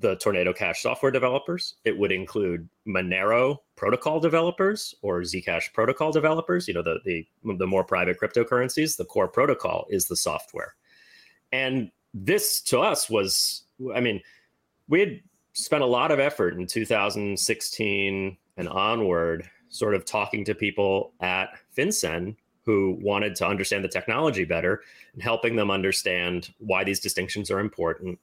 [0.00, 1.74] the Tornado Cash software developers.
[1.84, 6.68] It would include Monero protocol developers or Zcash protocol developers.
[6.68, 7.26] You know, the the
[7.58, 8.96] the more private cryptocurrencies.
[8.96, 10.74] The core protocol is the software,
[11.52, 14.20] and this to us was, I mean,
[14.88, 15.20] we had
[15.52, 21.48] spent a lot of effort in 2016 and onward, sort of talking to people at
[21.76, 24.82] FinCEN who wanted to understand the technology better
[25.12, 28.18] and helping them understand why these distinctions are important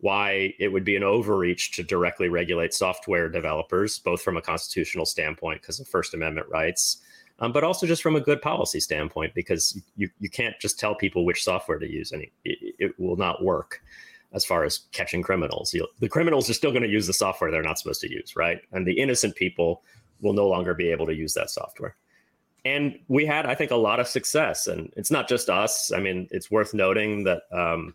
[0.00, 5.04] why it would be an overreach to directly regulate software developers, both from a constitutional
[5.04, 6.98] standpoint because of First Amendment rights,
[7.40, 10.94] um, but also just from a good policy standpoint because you, you can't just tell
[10.94, 13.82] people which software to use and it, it will not work
[14.32, 15.72] as far as catching criminals.
[15.72, 18.36] You'll, the criminals are still going to use the software they're not supposed to use,
[18.36, 18.60] right?
[18.72, 19.82] And the innocent people
[20.20, 21.96] will no longer be able to use that software.
[22.64, 24.66] And we had, I think, a lot of success.
[24.66, 25.92] And it's not just us.
[25.92, 27.94] I mean, it's worth noting that um,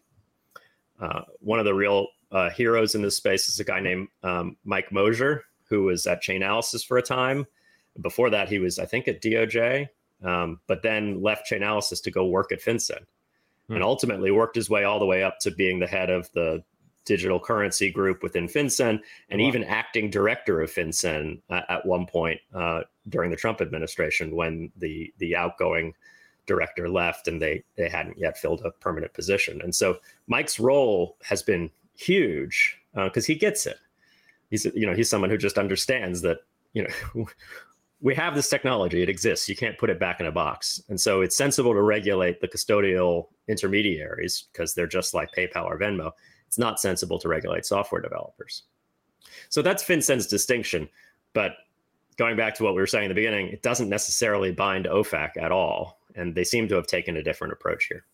[1.04, 4.56] uh, one of the real uh, heroes in this space is a guy named um,
[4.63, 7.46] Mike Mosier, who was at Chainalysis for a time.
[8.02, 9.88] Before that, he was, I think, at DOJ,
[10.24, 13.04] um, but then left Chainalysis to go work at FinCEN,
[13.68, 13.74] hmm.
[13.74, 16.63] and ultimately worked his way all the way up to being the head of the
[17.06, 19.48] digital currency group within FinCEN, and wow.
[19.48, 24.72] even acting director of FinCEN uh, at one point uh, during the Trump administration when
[24.78, 25.94] the the outgoing
[26.45, 29.62] director left and they they hadn't yet filled a permanent position.
[29.62, 33.77] And so Mike's role has been huge because uh, he gets it.
[34.49, 36.39] He's you know he's someone who just understands that
[36.73, 37.25] you know
[38.03, 40.99] we have this technology it exists you can't put it back in a box and
[40.99, 46.12] so it's sensible to regulate the custodial intermediaries because they're just like paypal or venmo
[46.45, 48.63] it's not sensible to regulate software developers
[49.49, 50.88] so that's fincen's distinction
[51.34, 51.53] but
[52.17, 55.38] going back to what we were saying in the beginning it doesn't necessarily bind ofac
[55.38, 58.06] at all and they seem to have taken a different approach here.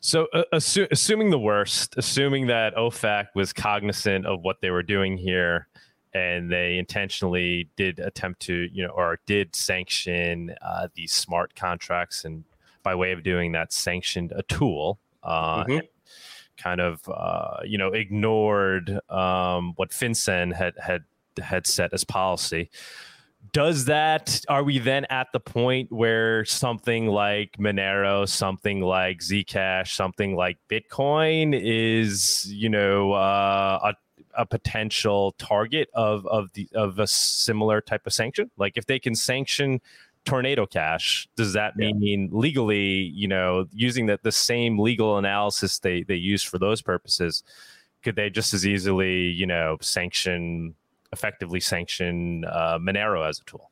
[0.00, 4.82] So, uh, assu- assuming the worst, assuming that OFAC was cognizant of what they were
[4.82, 5.68] doing here,
[6.14, 12.24] and they intentionally did attempt to, you know, or did sanction uh, these smart contracts,
[12.24, 12.44] and
[12.82, 15.78] by way of doing that, sanctioned a tool, uh, mm-hmm.
[16.56, 21.04] kind of, uh, you know, ignored um, what FinCEN had had
[21.42, 22.70] had set as policy
[23.52, 29.88] does that are we then at the point where something like monero something like zcash
[29.88, 36.98] something like bitcoin is you know uh, a, a potential target of of the of
[36.98, 39.80] a similar type of sanction like if they can sanction
[40.24, 42.38] tornado cash does that mean yeah.
[42.38, 47.42] legally you know using the, the same legal analysis they they use for those purposes
[48.02, 50.74] could they just as easily you know sanction
[51.16, 53.70] effectively sanction uh, Monero as a tool.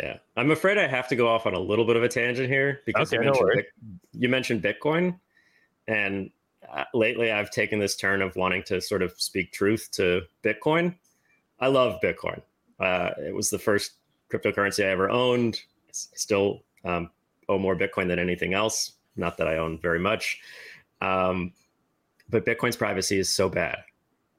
[0.00, 2.48] Yeah, I'm afraid I have to go off on a little bit of a tangent
[2.48, 5.20] here because okay, you, mentioned no you, mentioned Bitcoin,
[5.86, 6.30] and
[6.72, 10.94] uh, lately I've taken this turn of wanting to sort of speak truth to Bitcoin.
[11.60, 12.40] I love Bitcoin.
[12.80, 13.92] Uh, it was the first
[14.32, 15.60] cryptocurrency I ever owned.
[15.86, 17.10] I still um,
[17.48, 18.92] owe more Bitcoin than anything else.
[19.16, 20.40] Not that I own very much,
[21.02, 21.52] um,
[22.30, 23.78] but Bitcoin's privacy is so bad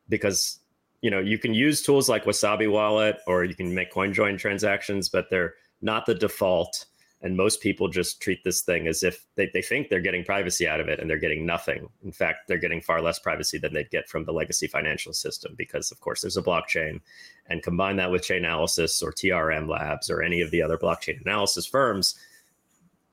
[0.10, 0.60] because
[1.06, 5.08] you know you can use tools like wasabi wallet or you can make coinjoin transactions
[5.08, 6.86] but they're not the default.
[7.22, 10.68] And most people just treat this thing as if they, they think they're getting privacy
[10.68, 11.88] out of it and they're getting nothing.
[12.04, 15.54] In fact they're getting far less privacy than they'd get from the legacy financial system
[15.56, 17.02] because of course there's a blockchain.
[17.48, 21.68] And combine that with chainalysis or trm labs or any of the other blockchain analysis
[21.68, 22.16] firms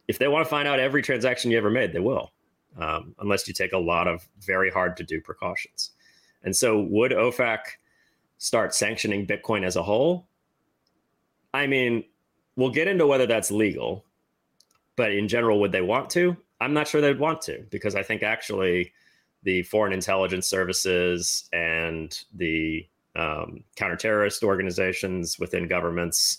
[0.09, 2.32] if they want to find out every transaction you ever made, they will,
[2.78, 5.93] um, unless you take a lot of very hard to do precautions.
[6.43, 7.61] And so, would OFAC
[8.43, 10.26] start sanctioning Bitcoin as a whole?
[11.55, 12.03] I mean,
[12.57, 14.05] we'll get into whether that's legal,
[14.97, 16.36] but in general, would they want to?
[16.61, 18.93] I'm not sure they'd want to because I think actually
[19.45, 22.84] the foreign intelligence services and the
[23.14, 26.38] um, counterterrorist organizations within governments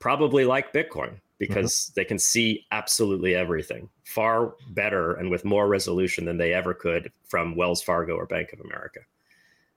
[0.00, 1.92] probably like Bitcoin because mm-hmm.
[1.96, 7.10] they can see absolutely everything far better and with more resolution than they ever could
[7.26, 9.00] from Wells Fargo or Bank of America.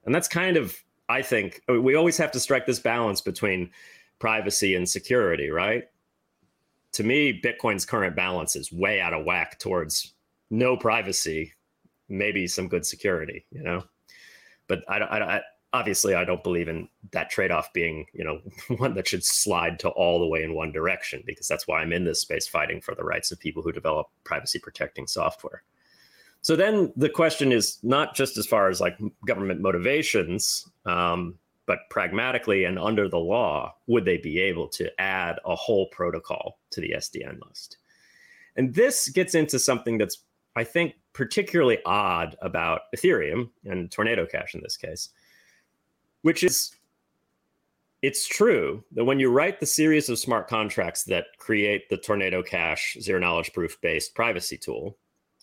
[0.06, 0.78] And that's kind of,
[1.10, 3.72] I think, uh, we always have to strike this balance between
[4.20, 5.86] privacy and security, right?
[6.98, 10.16] to me, Bitcoin's current balance is way out of whack towards
[10.50, 11.54] no privacy,
[12.10, 13.84] maybe some good security, you know.
[14.68, 15.42] But I, I, I
[15.74, 18.40] obviously I don't believe in that trade-off being, you know,
[18.78, 21.94] one that should slide to all the way in one direction because that's why I'm
[21.94, 25.62] in this space fighting for the rights of people who develop privacy protecting software.
[26.48, 31.80] So then the question is not just as far as like government motivations, um, but
[31.90, 36.80] pragmatically and under the law, would they be able to add a whole protocol to
[36.80, 37.80] the SDN list?
[38.56, 40.20] And this gets into something that's,
[40.56, 45.10] I think, particularly odd about Ethereum and Tornado Cash in this case,
[46.22, 46.74] which is
[48.02, 52.42] it's true that when you write the series of smart contracts that create the Tornado
[52.42, 54.98] Cash zero knowledge proof based privacy tool,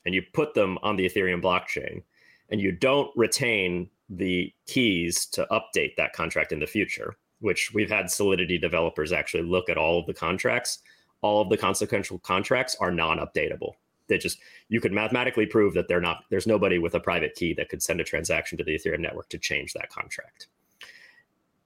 [0.05, 2.03] and you put them on the Ethereum blockchain,
[2.51, 7.91] and you don't retain the keys to update that contract in the future, which we've
[7.91, 10.81] had Solidity developers actually look at all of the contracts.
[11.23, 13.73] All of the consequential contracts are non-updatable.
[14.09, 14.39] They just
[14.69, 17.83] you could mathematically prove that they're not there's nobody with a private key that could
[17.83, 20.49] send a transaction to the Ethereum network to change that contract.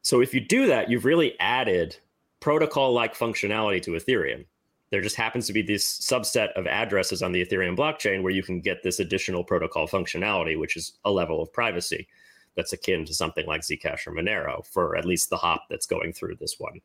[0.03, 1.97] So if you do that, you've really added
[2.39, 4.45] protocol-like functionality to Ethereum.
[4.91, 8.43] There just happens to be this subset of addresses on the Ethereum blockchain where you
[8.43, 12.09] can get this additional protocol functionality, which is a level of privacy
[12.57, 16.13] that's akin to something like Zcash or Monero for at least the hop that's going
[16.13, 16.81] through this one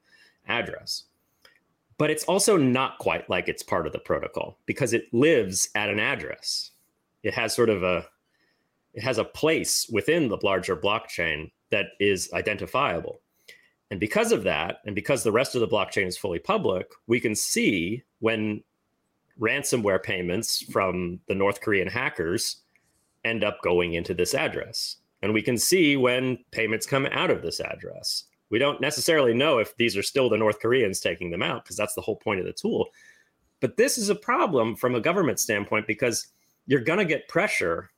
[0.47, 1.05] address.
[1.97, 5.89] But it's also not quite like it's part of the protocol because it lives at
[5.89, 6.71] an address.
[7.23, 8.05] It has sort of a
[8.93, 13.21] it has a place within the larger blockchain that is identifiable.
[13.93, 17.19] And because of that, and because the rest of the blockchain is fully public, we
[17.19, 18.63] can see when
[19.39, 22.63] ransomware payments from the North Korean hackers
[23.23, 24.95] end up going into this address.
[25.21, 28.23] And we can see when payments come out of this address.
[28.49, 31.77] We don't necessarily know if these are still the North Koreans taking them out, because
[31.77, 32.87] that's the whole point of the tool.
[33.59, 36.29] But this is a problem from a government standpoint because
[36.65, 37.91] you're going to get pressure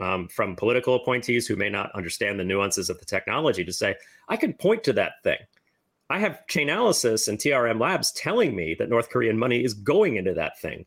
[0.00, 3.94] um, from political appointees who may not understand the nuances of the technology to say,
[4.28, 5.38] I can point to that thing.
[6.08, 10.34] I have Chainalysis and TRM Labs telling me that North Korean money is going into
[10.34, 10.84] that thing.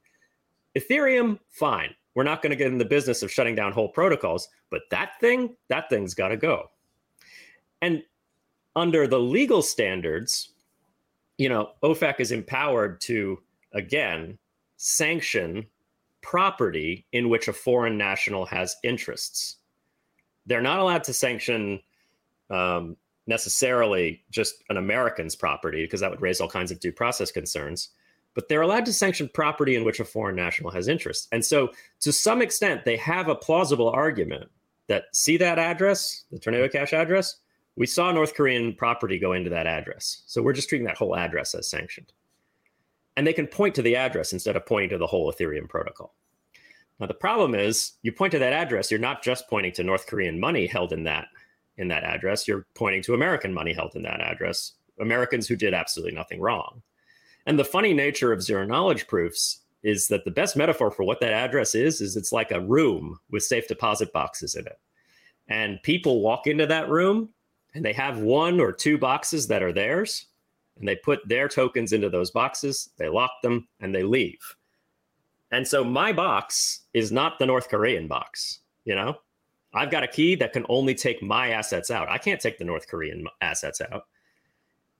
[0.77, 1.95] Ethereum, fine.
[2.15, 5.19] We're not going to get in the business of shutting down whole protocols, but that
[5.21, 6.69] thing, that thing's got to go.
[7.81, 8.03] And
[8.75, 10.49] under the legal standards,
[11.37, 13.39] you know, OFAC is empowered to,
[13.73, 14.37] again,
[14.77, 15.65] sanction
[16.23, 19.57] property in which a foreign national has interests.
[20.45, 21.81] They're not allowed to sanction
[22.49, 22.97] um,
[23.27, 27.89] necessarily just an American's property because that would raise all kinds of due process concerns
[28.33, 31.27] but they're allowed to sanction property in which a foreign national has interest.
[31.31, 31.69] And so,
[31.99, 34.49] to some extent, they have a plausible argument
[34.87, 37.37] that see that address, the Tornado Cash address,
[37.75, 40.23] we saw North Korean property go into that address.
[40.27, 42.11] So we're just treating that whole address as sanctioned.
[43.15, 46.15] And they can point to the address instead of pointing to the whole Ethereum protocol.
[46.99, 50.07] Now the problem is you point to that address, you're not just pointing to North
[50.07, 51.27] Korean money held in that
[51.77, 55.73] in that address, you're pointing to American money held in that address, Americans who did
[55.73, 56.83] absolutely nothing wrong.
[57.45, 61.19] And the funny nature of zero knowledge proofs is that the best metaphor for what
[61.19, 64.79] that address is is it's like a room with safe deposit boxes in it.
[65.47, 67.29] And people walk into that room
[67.73, 70.27] and they have one or two boxes that are theirs
[70.77, 74.55] and they put their tokens into those boxes, they lock them and they leave.
[75.51, 79.15] And so my box is not the North Korean box, you know?
[79.75, 82.09] I've got a key that can only take my assets out.
[82.09, 84.03] I can't take the North Korean assets out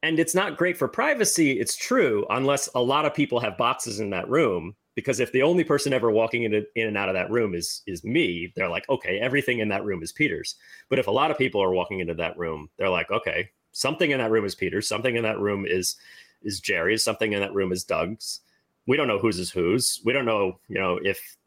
[0.03, 3.99] and it's not great for privacy it's true unless a lot of people have boxes
[3.99, 7.15] in that room because if the only person ever walking in, in and out of
[7.15, 10.55] that room is is me they're like okay everything in that room is peter's
[10.89, 14.11] but if a lot of people are walking into that room they're like okay something
[14.11, 15.97] in that room is peter's something in that room is
[16.43, 18.39] is jerry's something in that room is doug's.
[18.85, 20.01] We don't know whose is whose.
[20.05, 21.37] We don't know you know if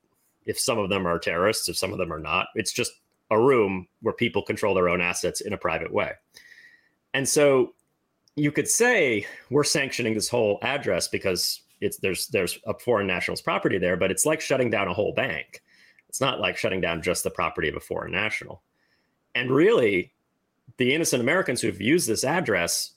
[0.45, 2.49] if some of them are terrorists if some of them are not.
[2.55, 2.93] It's just
[3.31, 6.13] a room where people control their own assets in a private way.
[7.15, 7.75] And so
[8.37, 13.41] you could say we're sanctioning this whole address because it's there's there's a foreign national's
[13.41, 15.63] property there, but it's like shutting down a whole bank.
[16.09, 18.63] It's not like shutting down just the property of a foreign national.
[19.35, 20.13] And really,
[20.79, 22.93] the innocent Americans who've used this address,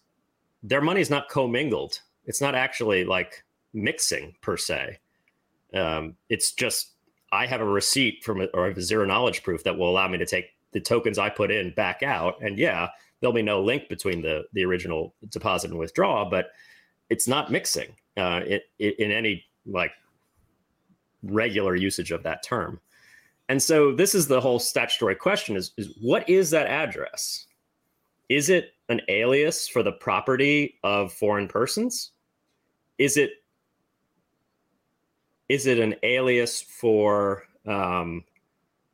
[0.64, 2.00] their money is not commingled.
[2.26, 5.00] It's not actually like mixing per se.
[5.74, 6.92] Um, it's just
[7.32, 10.18] I have a receipt from a, or a zero knowledge proof that will allow me
[10.18, 12.42] to take the tokens I put in back out.
[12.42, 16.52] And yeah, there'll be no link between the the original deposit and withdrawal, but
[17.10, 19.92] it's not mixing uh, it, it, in any like
[21.24, 22.80] regular usage of that term.
[23.50, 27.48] And so this is the whole statutory question is, is what is that address?
[28.30, 32.12] Is it an alias for the property of foreign persons?
[32.98, 33.32] Is it
[35.50, 38.24] is it an alias for um,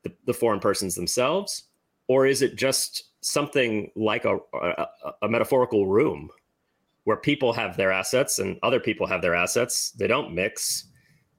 [0.04, 1.66] the, the foreign persons themselves,
[2.08, 4.88] or is it just something like a, a,
[5.24, 6.30] a metaphorical room
[7.04, 9.92] where people have their assets and other people have their assets?
[9.92, 10.86] They don't mix,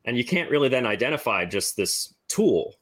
[0.05, 2.75] and you can't really then identify just this tool,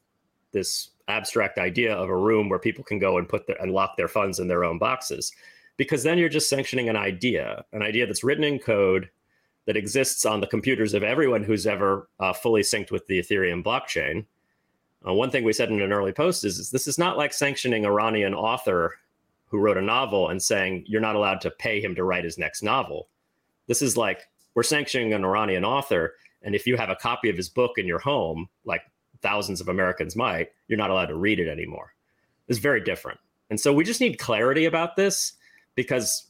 [0.50, 3.96] this abstract idea of a room where people can go and put their and lock
[3.96, 5.32] their funds in their own boxes
[5.76, 9.10] because then you're just sanctioning an idea an idea that's written in code
[9.66, 13.64] that exists on the computers of everyone who's ever uh, fully synced with the Ethereum
[13.64, 14.26] blockchain.
[15.06, 17.32] Uh, one thing we said in an early post is, is, this is not like
[17.32, 18.94] sanctioning Iranian author
[19.46, 22.38] who wrote a novel and saying you're not allowed to pay him to write his
[22.38, 23.08] next novel.
[23.66, 24.22] This is like
[24.54, 27.86] we're sanctioning an Iranian author, and if you have a copy of his book in
[27.86, 28.82] your home, like
[29.24, 31.94] thousands of Americans might, you're not allowed to read it anymore.
[32.46, 33.18] It's very different.
[33.50, 35.32] And so we just need clarity about this
[35.74, 36.26] because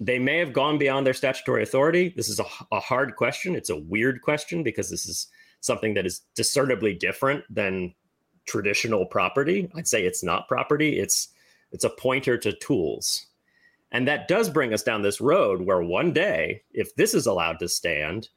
[0.00, 2.14] they may have gone beyond their statutory authority.
[2.16, 3.56] This is a, a, hard question.
[3.56, 5.26] It's a weird question because this is
[5.60, 7.92] something that is discernibly different than
[8.46, 9.68] traditional property.
[9.74, 11.00] I'd say it's not property.
[11.00, 11.28] It's
[11.72, 13.26] it's a pointer to tools.
[13.90, 17.58] And that does bring us down this road where one day, if this is allowed
[17.58, 18.28] to stand,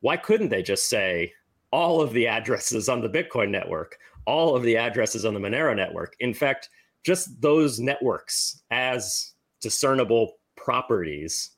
[0.00, 1.32] why couldn't they just say
[1.70, 5.74] all of the addresses on the Bitcoin network, all of the addresses on the Monero
[5.74, 6.16] network?
[6.20, 6.70] In fact,
[7.04, 11.50] just those networks as discernible properties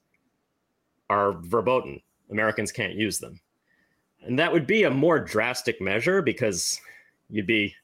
[1.08, 2.00] are verboten.
[2.30, 3.40] Americans can't use them.
[4.22, 6.80] And that would be a more drastic measure because
[7.28, 7.74] you'd be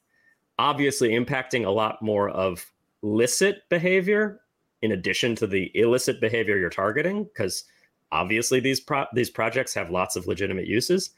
[0.59, 2.65] obviously impacting a lot more of
[3.03, 4.41] licit behavior
[4.83, 7.65] in addition to the illicit behavior you're targeting because
[8.13, 11.11] obviously these pro- these projects have lots of legitimate uses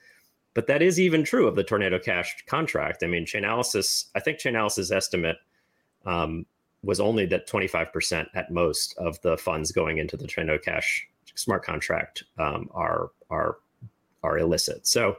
[0.58, 4.38] but that is even true of the tornado cash contract i mean chainalysis i think
[4.38, 5.36] chainalysis estimate
[6.04, 6.46] um,
[6.82, 11.64] was only that 25% at most of the funds going into the Tornado Cash smart
[11.64, 13.58] contract um, are are
[14.22, 14.86] are illicit.
[14.86, 15.16] So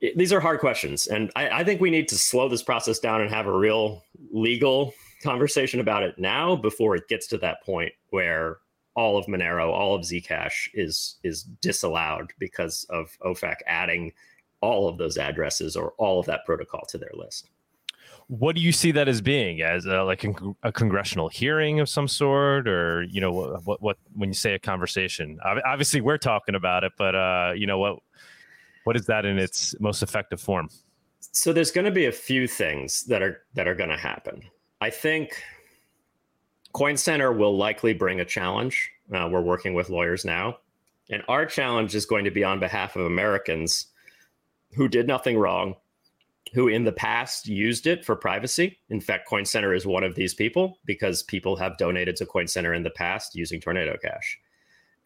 [0.00, 2.98] it, these are hard questions, and I, I, think we need to slow this process
[2.98, 7.62] down and have a real legal conversation about it now before it gets to that
[7.62, 8.58] point where
[8.98, 14.12] all of Monero, all of Zcash is is disallowed because of OFAC adding
[14.60, 17.48] all of those addresses or all of that protocol to their list.
[18.26, 19.62] What do you see that as being?
[19.62, 20.34] As a, like a,
[20.64, 24.54] a, congressional hearing of some sort or you know what, what, what when you say
[24.54, 25.38] a conversation?
[25.44, 28.00] Obviously we're talking about it but uh you know what
[28.82, 30.68] what is that in its most effective form?
[31.20, 34.42] So there's going to be a few things that are that are going to happen.
[34.80, 35.40] I think
[36.72, 40.58] coin center will likely bring a challenge uh, we're working with lawyers now
[41.10, 43.86] and our challenge is going to be on behalf of americans
[44.74, 45.74] who did nothing wrong
[46.54, 48.78] who in the past used it for privacy.
[48.88, 52.46] In fact, Coin Center is one of these people because people have donated to Coin
[52.46, 54.38] Center in the past using Tornado Cash.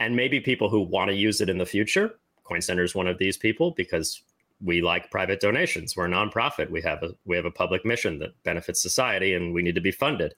[0.00, 2.14] And maybe people who want to use it in the future.
[2.44, 4.22] Coin Center is one of these people because
[4.60, 5.96] we like private donations.
[5.96, 6.70] We're a nonprofit.
[6.70, 9.80] We have a we have a public mission that benefits society and we need to
[9.80, 10.34] be funded.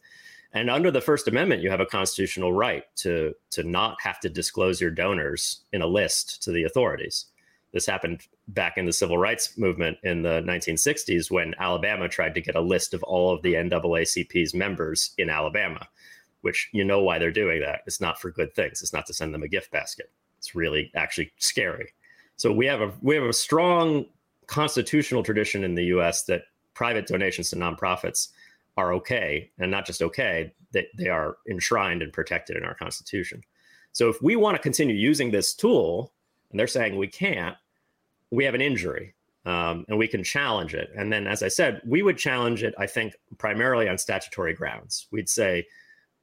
[0.55, 4.29] And under the First Amendment, you have a constitutional right to to not have to
[4.29, 7.27] disclose your donors in a list to the authorities.
[7.73, 12.41] This happened back in the civil rights movement in the 1960s when Alabama tried to
[12.41, 15.89] get a list of all of the NAACP's members in Alabama,
[16.43, 17.81] which you know why they're doing that.
[17.85, 18.81] It's not for good things.
[18.81, 20.13] It's not to send them a gift basket.
[20.39, 21.93] It's really actually scary.
[22.37, 24.07] So we have a we have a strong
[24.47, 26.43] constitutional tradition in the US that
[26.75, 28.29] private donations to nonprofits
[28.77, 33.43] are okay and not just okay, they, they are enshrined and protected in our constitution.
[33.93, 36.13] So if we want to continue using this tool
[36.51, 37.57] and they're saying we can't,
[38.31, 39.15] we have an injury
[39.47, 40.91] um, and we can challenge it.
[40.97, 45.07] And then, as I said, we would challenge it, I think, primarily on statutory grounds.
[45.13, 45.67] We'd say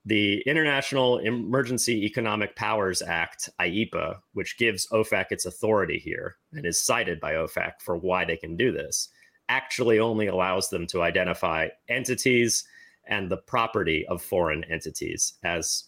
[0.05, 6.81] the International Emergency Economic Powers Act, IEEPA, which gives OFAC its authority here and is
[6.81, 9.09] cited by OFAC for why they can do this,
[9.51, 12.63] actually only allows them to identify entities
[13.05, 15.83] and the property of foreign entities as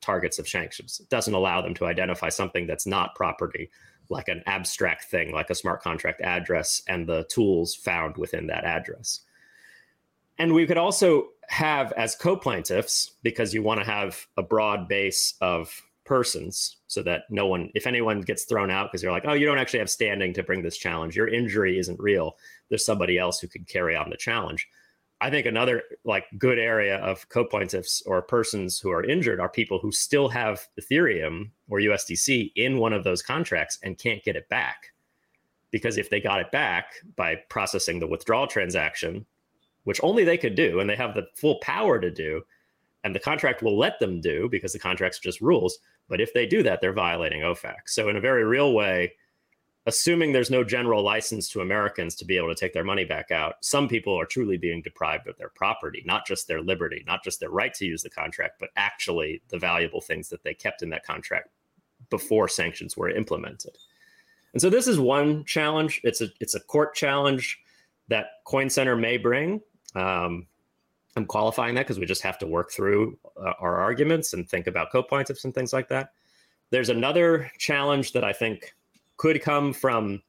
[0.00, 1.00] targets of sanctions.
[1.00, 3.68] It doesn't allow them to identify something that's not property
[4.08, 8.64] like an abstract thing, like a smart contract address and the tools found within that
[8.64, 9.20] address.
[10.38, 14.88] And we could also have as co plaintiffs, because you want to have a broad
[14.88, 19.22] base of persons so that no one, if anyone gets thrown out because you're like,
[19.26, 22.36] oh, you don't actually have standing to bring this challenge, your injury isn't real,
[22.68, 24.68] there's somebody else who could carry on the challenge.
[25.20, 29.78] I think another like good area of co-plaintiffs or persons who are injured are people
[29.78, 34.48] who still have Ethereum or USDC in one of those contracts and can't get it
[34.48, 34.92] back.
[35.70, 39.26] Because if they got it back by processing the withdrawal transaction,
[39.84, 42.42] which only they could do and they have the full power to do,
[43.04, 45.78] and the contract will let them do because the contract's just rules.
[46.10, 47.76] But if they do that, they're violating OFAC.
[47.86, 49.12] So in a very real way,
[49.86, 53.30] assuming there's no general license to Americans to be able to take their money back
[53.30, 57.22] out, some people are truly being deprived of their property, not just their liberty, not
[57.22, 60.82] just their right to use the contract, but actually the valuable things that they kept
[60.82, 61.48] in that contract
[62.10, 63.78] before sanctions were implemented.
[64.52, 66.00] And so this is one challenge.
[66.02, 67.60] It's a it's a court challenge
[68.08, 69.60] that Coin Center may bring.
[69.94, 70.48] Um,
[71.16, 74.66] I'm qualifying that because we just have to work through uh, our arguments and think
[74.66, 76.12] about co-plaintiffs and things like that.
[76.70, 78.74] There's another challenge that I think
[79.16, 80.22] could come from.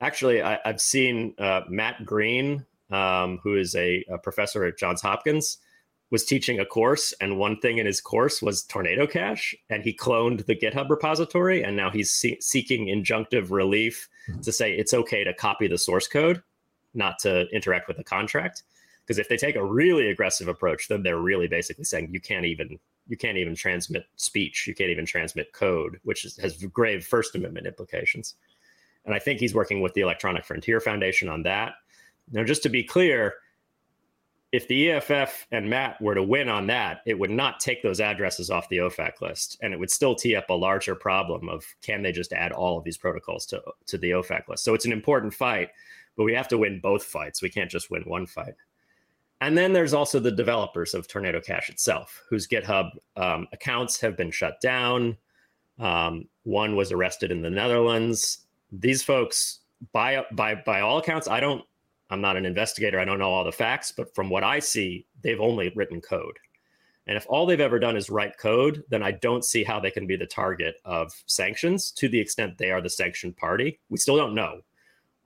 [0.00, 5.00] Actually, I, have seen uh, Matt Green, um, who is a, a, professor at Johns
[5.00, 5.58] Hopkins,
[6.10, 9.92] was teaching a course, and one thing in his course was Tornado Cash, and he
[9.92, 14.40] cloned the GitHub repository, and now he's see- seeking injunctive relief mm-hmm.
[14.40, 16.42] to say it's okay to copy the source code,
[16.94, 18.62] not to interact with the contract.
[19.08, 22.44] Because if they take a really aggressive approach, then they're really basically saying you can't
[22.44, 24.66] even you can't even transmit speech.
[24.66, 28.34] You can't even transmit code, which is, has grave First Amendment implications.
[29.06, 31.76] And I think he's working with the Electronic Frontier Foundation on that.
[32.30, 33.36] Now, just to be clear,
[34.52, 38.00] if the EFF and Matt were to win on that, it would not take those
[38.00, 41.64] addresses off the OFAC list, and it would still tee up a larger problem of
[41.80, 44.64] can they just add all of these protocols to to the OFAC list?
[44.64, 45.70] So it's an important fight,
[46.14, 47.40] but we have to win both fights.
[47.40, 48.52] We can't just win one fight.
[49.40, 54.16] And then there's also the developers of Tornado Cash itself, whose GitHub um, accounts have
[54.16, 55.16] been shut down.
[55.78, 58.46] Um, one was arrested in the Netherlands.
[58.72, 59.60] These folks,
[59.92, 61.64] by by by all accounts, I don't.
[62.10, 62.98] I'm not an investigator.
[62.98, 66.38] I don't know all the facts, but from what I see, they've only written code.
[67.06, 69.90] And if all they've ever done is write code, then I don't see how they
[69.90, 73.78] can be the target of sanctions to the extent they are the sanctioned party.
[73.88, 74.60] We still don't know.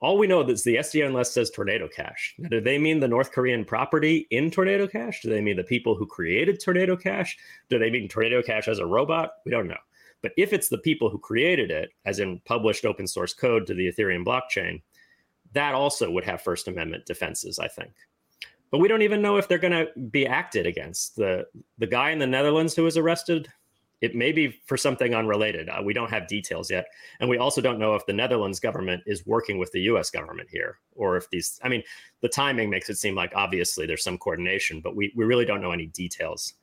[0.02, 2.34] All we know is the SDN list says Tornado Cash.
[2.36, 5.22] Now, do they mean the North Korean property in Tornado Cash?
[5.22, 7.38] Do they mean the people who created Tornado Cash?
[7.70, 9.34] Do they mean Tornado Cash as a robot?
[9.44, 9.78] We don't know.
[10.20, 13.74] But if it's the people who created it, as in published open source code to
[13.74, 14.82] the Ethereum blockchain,
[15.52, 17.92] that also would have First Amendment defenses, I think.
[18.72, 21.14] But we don't even know if they're going to be acted against.
[21.14, 21.46] The
[21.78, 23.48] the guy in the Netherlands who was arrested
[24.02, 25.68] it may be for something unrelated.
[25.68, 26.86] Uh, we don't have details yet.
[27.20, 30.48] And we also don't know if the Netherlands government is working with the US government
[30.50, 31.84] here or if these, I mean,
[32.20, 35.62] the timing makes it seem like obviously there's some coordination, but we, we really don't
[35.62, 36.54] know any details.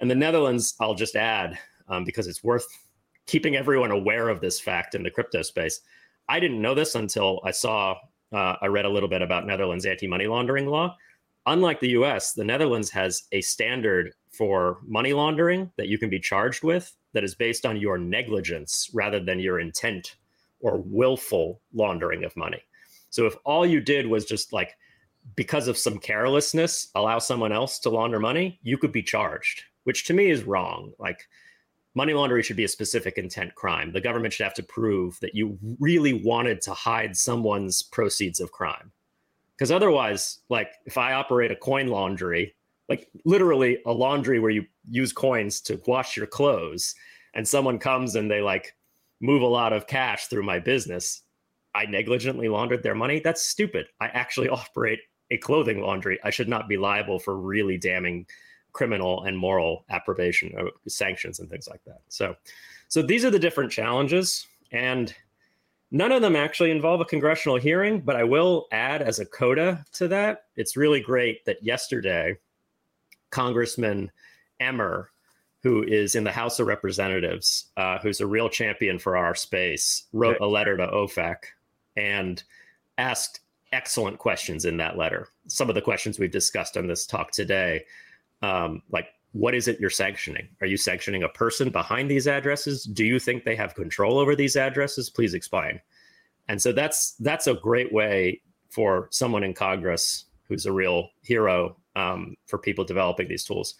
[0.00, 1.56] And the Netherlands, I'll just add,
[1.88, 2.66] um, because it's worth
[3.26, 5.82] keeping everyone aware of this fact in the crypto space.
[6.28, 7.96] I didn't know this until I saw,
[8.32, 10.96] uh, I read a little bit about Netherlands anti money laundering law.
[11.46, 16.18] Unlike the US, the Netherlands has a standard for money laundering that you can be
[16.18, 20.16] charged with that is based on your negligence rather than your intent
[20.60, 22.62] or willful laundering of money.
[23.10, 24.78] So if all you did was just like
[25.36, 30.06] because of some carelessness allow someone else to launder money, you could be charged, which
[30.06, 30.94] to me is wrong.
[30.98, 31.28] Like
[31.94, 33.92] money laundering should be a specific intent crime.
[33.92, 38.52] The government should have to prove that you really wanted to hide someone's proceeds of
[38.52, 38.90] crime.
[39.54, 42.54] Because otherwise, like if I operate a coin laundry
[42.90, 46.94] like literally a laundry where you use coins to wash your clothes
[47.34, 48.74] and someone comes and they like
[49.20, 51.22] move a lot of cash through my business.
[51.72, 53.20] I negligently laundered their money?
[53.20, 53.86] That's stupid.
[54.00, 54.98] I actually operate
[55.30, 56.18] a clothing laundry.
[56.24, 58.26] I should not be liable for really damning
[58.72, 62.00] criminal and moral approbation or sanctions and things like that.
[62.08, 62.34] So
[62.88, 65.14] so these are the different challenges and
[65.92, 69.84] None of them actually involve a congressional hearing, but I will add as a coda
[69.94, 70.44] to that.
[70.54, 72.36] It's really great that yesterday
[73.30, 74.10] Congressman
[74.58, 75.10] Emmer,
[75.62, 80.04] who is in the House of Representatives, uh, who's a real champion for our space,
[80.12, 81.36] wrote a letter to OFAC
[81.96, 82.42] and
[82.98, 83.40] asked
[83.72, 85.28] excellent questions in that letter.
[85.48, 87.84] Some of the questions we've discussed on this talk today,
[88.42, 90.48] um, like what is it you're sanctioning?
[90.60, 92.84] Are you sanctioning a person behind these addresses?
[92.84, 95.08] Do you think they have control over these addresses?
[95.08, 95.80] Please explain.
[96.48, 101.76] And so that's that's a great way for someone in Congress who's a real hero
[101.96, 103.74] um, for people developing these tools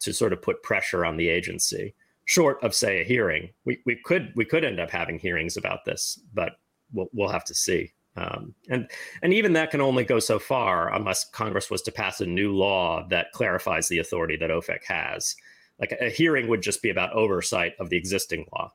[0.00, 1.94] to sort of put pressure on the agency
[2.24, 3.50] short of say a hearing.
[3.64, 6.52] We we could we could end up having hearings about this, but
[6.92, 7.92] we'll we'll have to see.
[8.16, 8.88] Um, and
[9.22, 12.54] and even that can only go so far unless Congress was to pass a new
[12.54, 15.34] law that clarifies the authority that OFAC has.
[15.80, 18.72] Like a, a hearing would just be about oversight of the existing law.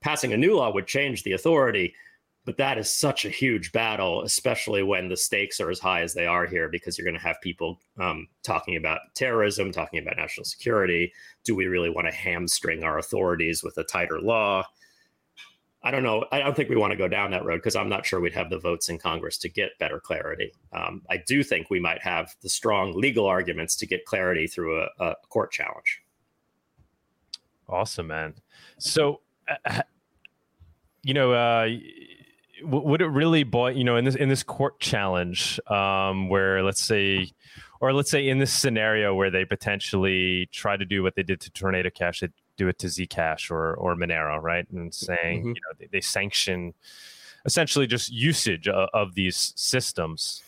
[0.00, 1.94] Passing a new law would change the authority,
[2.44, 6.14] but that is such a huge battle, especially when the stakes are as high as
[6.14, 10.16] they are here, because you're going to have people um, talking about terrorism, talking about
[10.16, 11.12] national security.
[11.44, 14.64] Do we really want to hamstring our authorities with a tighter law?
[15.82, 16.26] I don't know.
[16.30, 18.34] I don't think we want to go down that road because I'm not sure we'd
[18.34, 20.52] have the votes in Congress to get better clarity.
[20.72, 24.82] Um, I do think we might have the strong legal arguments to get clarity through
[24.82, 26.02] a, a court challenge.
[27.66, 28.34] Awesome, man.
[28.78, 29.20] So,
[29.64, 29.82] uh,
[31.02, 31.68] you know, uh,
[32.62, 33.70] would it really boil?
[33.70, 37.30] You know, in this in this court challenge, um, where let's say,
[37.80, 41.40] or let's say in this scenario where they potentially try to do what they did
[41.42, 44.66] to Tornado Cash, they do it to Zcash or or Monero, right?
[44.70, 45.48] And saying mm-hmm.
[45.48, 46.74] you know they, they, sanction
[47.44, 50.42] essentially just usage of, of these systems.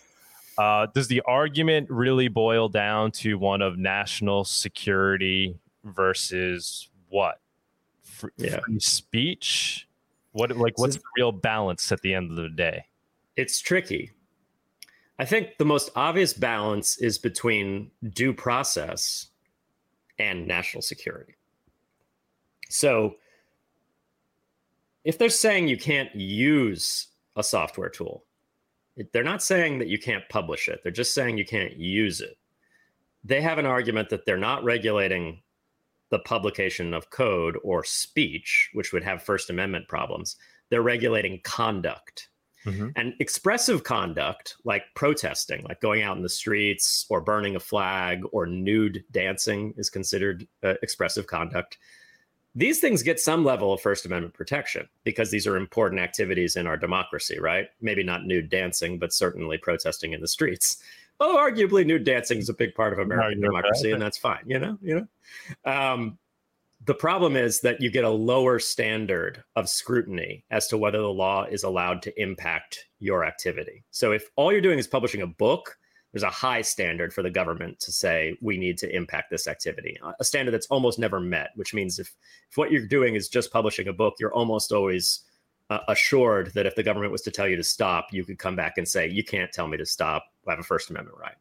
[0.58, 7.40] Uh, does the argument really boil down to one of national security versus what?
[8.36, 8.60] Yeah.
[8.60, 9.88] free speech?
[10.32, 12.86] What like what's the real balance at the end of the day?
[13.36, 14.10] It's tricky.
[15.18, 19.28] I think the most obvious balance is between due process
[20.18, 21.34] and national security.
[22.68, 23.16] So
[25.04, 28.24] if they're saying you can't use a software tool,
[29.12, 30.80] they're not saying that you can't publish it.
[30.82, 32.36] They're just saying you can't use it.
[33.24, 35.42] They have an argument that they're not regulating
[36.12, 40.36] the publication of code or speech, which would have First Amendment problems.
[40.68, 42.28] They're regulating conduct.
[42.66, 42.90] Mm-hmm.
[42.94, 48.22] And expressive conduct, like protesting, like going out in the streets or burning a flag
[48.30, 51.78] or nude dancing, is considered uh, expressive conduct
[52.54, 56.66] these things get some level of First Amendment protection because these are important activities in
[56.66, 57.68] our democracy, right?
[57.80, 60.82] Maybe not nude dancing, but certainly protesting in the streets.
[61.24, 63.92] Oh, arguably, nude dancing is a big part of American no, democracy, right.
[63.94, 64.42] and that's fine.
[64.44, 65.06] You know, you
[65.64, 65.72] know.
[65.72, 66.18] Um,
[66.84, 71.12] the problem is that you get a lower standard of scrutiny as to whether the
[71.12, 73.84] law is allowed to impact your activity.
[73.92, 75.78] So, if all you're doing is publishing a book
[76.12, 79.98] there's a high standard for the government to say we need to impact this activity
[80.20, 82.14] a standard that's almost never met which means if
[82.50, 85.20] if what you're doing is just publishing a book you're almost always
[85.72, 88.56] uh, assured that if the government was to tell you to stop you could come
[88.56, 90.24] back and say you can't tell me to stop.
[90.46, 91.34] I have a first amendment right.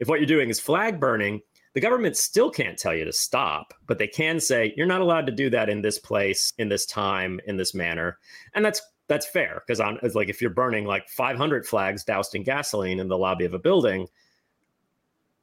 [0.00, 1.40] If what you're doing is flag burning
[1.72, 5.26] the government still can't tell you to stop but they can say you're not allowed
[5.26, 8.18] to do that in this place in this time in this manner.
[8.54, 12.34] And that's that's fair because on it's like if you're burning like 500 flags doused
[12.34, 14.06] in gasoline in the lobby of a building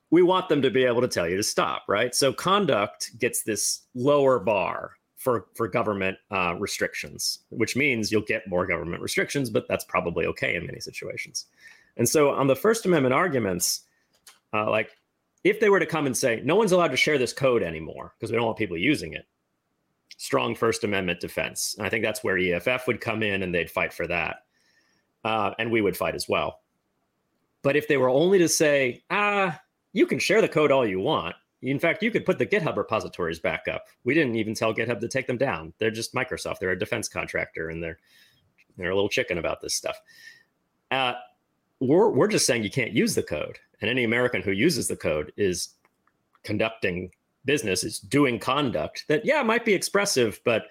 [0.10, 2.16] we want them to be able to tell you to stop right?
[2.16, 8.48] So conduct gets this lower bar for for government uh, restrictions which means you'll get
[8.48, 11.46] more government restrictions but that's probably okay in many situations
[11.98, 13.82] and so on the first amendment arguments
[14.54, 14.98] uh, like
[15.44, 18.14] if they were to come and say no one's allowed to share this code anymore
[18.18, 19.26] because we don't want people using it
[20.18, 21.76] strong First Amendment defense.
[21.78, 24.44] And I think that's where EFF would come in and they'd fight for that.
[25.24, 26.62] Uh, and we would fight as well.
[27.62, 29.60] But if they were only to say, ah,
[29.94, 31.36] you can share the code all you want.
[31.62, 33.86] In fact, you could put the GitHub repositories back up.
[34.04, 35.74] We didn't even tell GitHub to take them down.
[35.80, 36.60] They're just Microsoft.
[36.60, 37.98] They're a defense contractor, and they're
[38.78, 40.00] they're a little chicken about this stuff.
[40.92, 41.14] Uh,
[41.80, 44.96] we're we're just saying you can't use the code, and any American who uses the
[44.96, 45.70] code is
[46.44, 47.12] conducting
[47.48, 50.68] business is doing conduct that yeah might be expressive but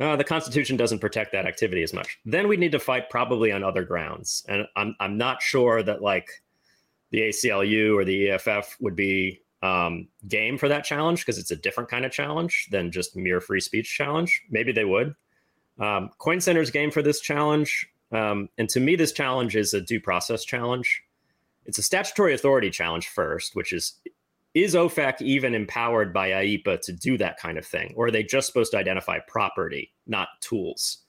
[0.00, 3.52] uh, the constitution doesn't protect that activity as much then we'd need to fight probably
[3.52, 6.30] on other grounds and i'm, I'm not sure that like
[7.10, 11.56] the aclu or the eff would be um, game for that challenge because it's a
[11.56, 15.14] different kind of challenge than just mere free speech challenge maybe they would
[15.80, 19.80] um, coin center's game for this challenge um, and to me this challenge is a
[19.80, 21.02] due process challenge
[21.64, 23.94] it's a statutory authority challenge first which is
[24.56, 27.92] is OFAC even empowered by IEEPA to do that kind of thing?
[27.94, 31.02] Or are they just supposed to identify property, not tools?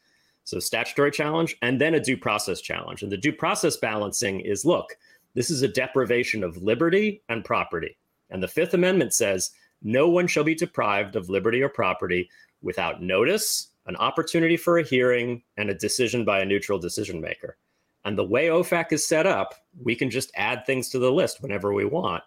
[0.43, 3.03] So, statutory challenge and then a due process challenge.
[3.03, 4.97] And the due process balancing is look,
[5.33, 7.97] this is a deprivation of liberty and property.
[8.29, 9.51] And the Fifth Amendment says
[9.81, 12.29] no one shall be deprived of liberty or property
[12.61, 17.57] without notice, an opportunity for a hearing, and a decision by a neutral decision maker.
[18.03, 19.53] And the way OFAC is set up,
[19.83, 22.23] we can just add things to the list whenever we want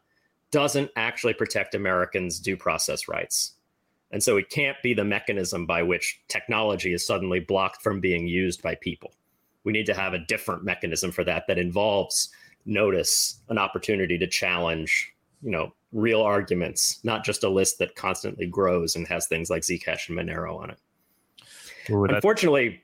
[0.50, 3.54] doesn't actually protect Americans' due process rights.
[4.10, 8.26] And so it can't be the mechanism by which technology is suddenly blocked from being
[8.26, 9.12] used by people.
[9.62, 12.30] We need to have a different mechanism for that that involves
[12.66, 15.12] notice, an opportunity to challenge,
[15.42, 19.62] you know real arguments, not just a list that constantly grows and has things like
[19.62, 20.78] Zcash and Monero on it.
[21.90, 22.82] Ooh, Unfortunately,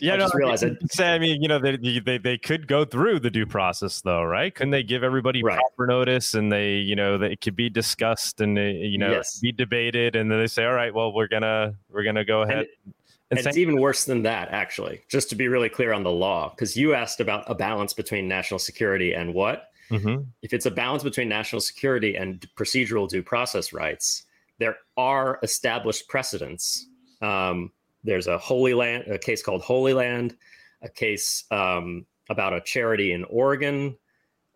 [0.00, 0.78] yeah, I no, just realized I, it.
[0.92, 4.22] Say, I mean, you know, they, they they could go through the due process, though,
[4.22, 4.54] right?
[4.54, 5.58] Couldn't they give everybody right.
[5.58, 9.12] proper notice, and they, you know, they, it could be discussed and they, you know,
[9.12, 9.38] yes.
[9.40, 12.58] be debated, and then they say, all right, well, we're gonna we're gonna go ahead.
[12.58, 12.94] And,
[13.30, 15.02] and, and it's even worse than that, actually.
[15.08, 18.28] Just to be really clear on the law, because you asked about a balance between
[18.28, 19.67] national security and what.
[19.90, 20.22] Mm-hmm.
[20.42, 24.24] If it's a balance between national security and procedural due process rights,
[24.58, 26.88] there are established precedents.
[27.22, 27.72] Um,
[28.04, 30.36] there's a Holy Land, a case called Holy Land,
[30.82, 33.96] a case um, about a charity in Oregon.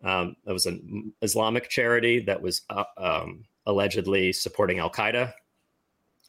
[0.03, 5.33] Um, it was an Islamic charity that was uh, um, allegedly supporting Al Qaeda.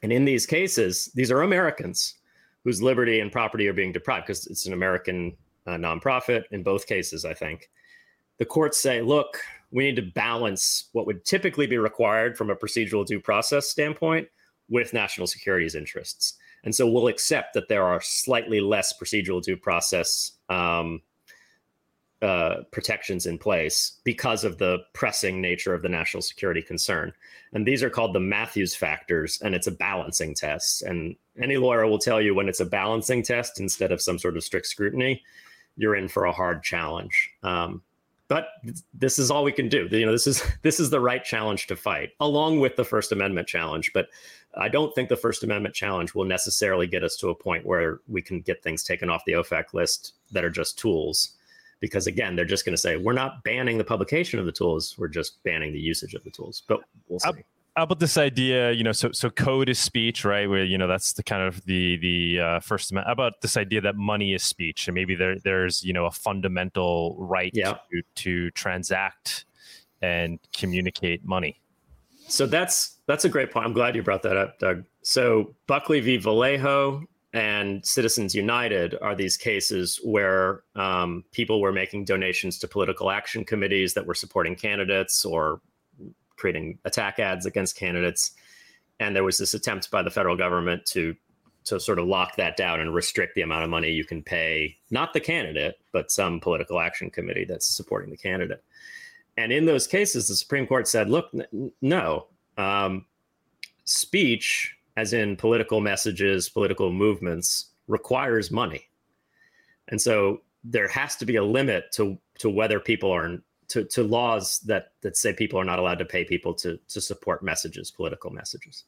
[0.03, 2.15] And in these cases, these are Americans
[2.63, 5.37] whose liberty and property are being deprived because it's an American
[5.67, 7.69] uh, nonprofit in both cases, I think
[8.39, 9.39] the courts say, look,
[9.71, 14.29] we need to balance what would typically be required from a procedural due process standpoint
[14.69, 16.35] with national security's interests.
[16.65, 21.03] And so we'll accept that there are slightly less procedural due process um,
[22.23, 27.13] uh, protections in place because of the pressing nature of the national security concern.
[27.53, 30.83] And these are called the Mathews factors, and it's a balancing test.
[30.83, 34.39] And any lawyer will tell you when it's a balancing test instead of some sort
[34.39, 35.23] of strict scrutiny,
[35.77, 37.31] you're in for a hard challenge.
[37.43, 37.83] Um,
[38.29, 38.49] but
[38.93, 39.87] this is all we can do.
[39.91, 43.13] You know, this is this is the right challenge to fight, along with the First
[43.13, 43.93] Amendment challenge.
[43.93, 44.09] But
[44.57, 48.01] I don't think the First Amendment challenge will necessarily get us to a point where
[48.09, 51.33] we can get things taken off the OFAC list that are just tools.
[51.81, 54.97] Because again, they're just going to say we're not banning the publication of the tools;
[54.97, 56.63] we're just banning the usage of the tools.
[56.67, 57.45] But we'll see
[57.83, 60.49] about this idea you know so so code is speech right?
[60.49, 63.57] Where you know that's the kind of the the uh, first amendment how about this
[63.57, 64.87] idea that money is speech?
[64.89, 67.75] And maybe there there's you know a fundamental right yeah.
[67.93, 69.47] to, to transact
[70.03, 71.61] and communicate money.
[72.29, 73.67] So that's that's a great point.
[73.67, 74.85] I'm glad you brought that up doug.
[75.03, 76.19] So buckley v.
[76.19, 83.11] Valeo and citizens united are these cases where um, people were making donations to political
[83.11, 85.61] action committees that were supporting candidates or
[86.37, 88.33] creating attack ads against candidates.
[89.01, 91.15] And there was this attempt by the federal government to
[91.65, 94.77] to sort of lock that down and restrict the amount of money you can pay,
[94.91, 98.63] not the candidate, but some political action committee that's supporting the candidate.
[99.37, 102.27] And in those cases, the Supreme Court said, look, n- no,
[102.59, 103.07] um,
[103.85, 108.83] speech, as in political messages, political movements, requires money.
[109.89, 113.39] And so there has to be a limit to, to whether people are
[113.69, 117.01] to, to laws that that say people are not allowed to pay people to to
[117.01, 118.85] support messages, political messages.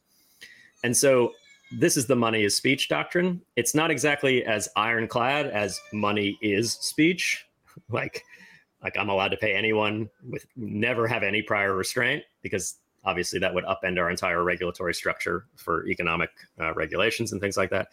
[0.84, 1.32] And so
[1.72, 3.42] this is the money is speech doctrine.
[3.56, 7.46] It's not exactly as ironclad as money is speech.
[7.90, 8.24] like
[8.82, 13.54] like I'm allowed to pay anyone with never have any prior restraint because obviously that
[13.54, 17.88] would upend our entire regulatory structure for economic uh, regulations and things like that.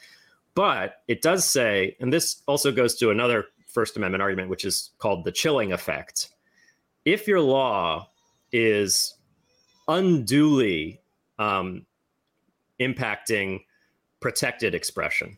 [0.56, 4.92] But it does say, and this also goes to another First Amendment argument, which is
[5.00, 6.30] called the chilling effect,
[7.06, 8.10] if your law
[8.52, 9.16] is
[9.88, 11.02] unduly
[11.40, 11.86] um,
[12.80, 13.64] impacting
[14.20, 15.38] protected expression,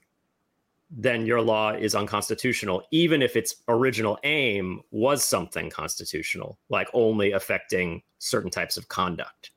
[0.91, 7.31] then your law is unconstitutional, even if its original aim was something constitutional, like only
[7.31, 9.51] affecting certain types of conduct.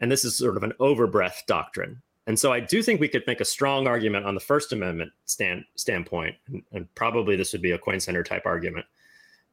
[0.00, 2.02] And this is sort of an overbreadth doctrine.
[2.26, 5.12] And so I do think we could make a strong argument on the First Amendment
[5.24, 8.86] stand, standpoint, and, and probably this would be a coin center type argument,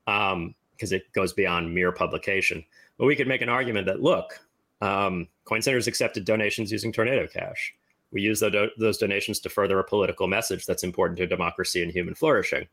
[0.06, 2.64] um, because it goes beyond mere publication.
[2.98, 4.40] But we could make an argument that look,
[4.80, 7.76] um, Coin Center's accepted donations using Tornado Cash.
[8.12, 11.92] We use the, those donations to further a political message that's important to democracy and
[11.92, 12.68] human flourishing.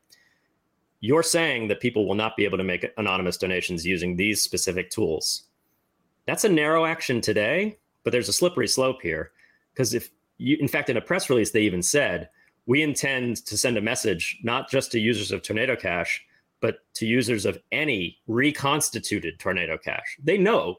[1.01, 4.89] You're saying that people will not be able to make anonymous donations using these specific
[4.89, 5.43] tools.
[6.25, 9.31] That's a narrow action today, but there's a slippery slope here.
[9.73, 12.29] Because if you, in fact, in a press release, they even said,
[12.65, 16.25] we intend to send a message not just to users of Tornado Cash,
[16.59, 20.77] but to users of any reconstituted Tornado Cash, They know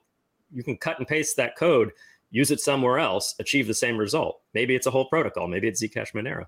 [0.53, 1.93] you can cut and paste that code,
[2.31, 4.41] use it somewhere else, achieve the same result.
[4.55, 6.47] Maybe it's a whole protocol, maybe it's Zcash Monero.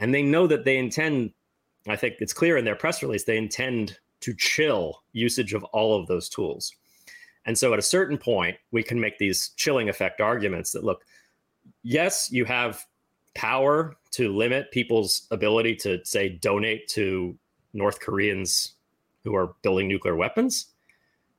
[0.00, 1.32] And they know that they intend,
[1.88, 5.98] I think it's clear in their press release, they intend to chill usage of all
[5.98, 6.74] of those tools.
[7.46, 11.04] And so at a certain point, we can make these chilling effect arguments that look,
[11.82, 12.84] yes, you have
[13.34, 17.36] power to limit people's ability to, say, donate to
[17.74, 18.74] North Koreans
[19.24, 20.66] who are building nuclear weapons.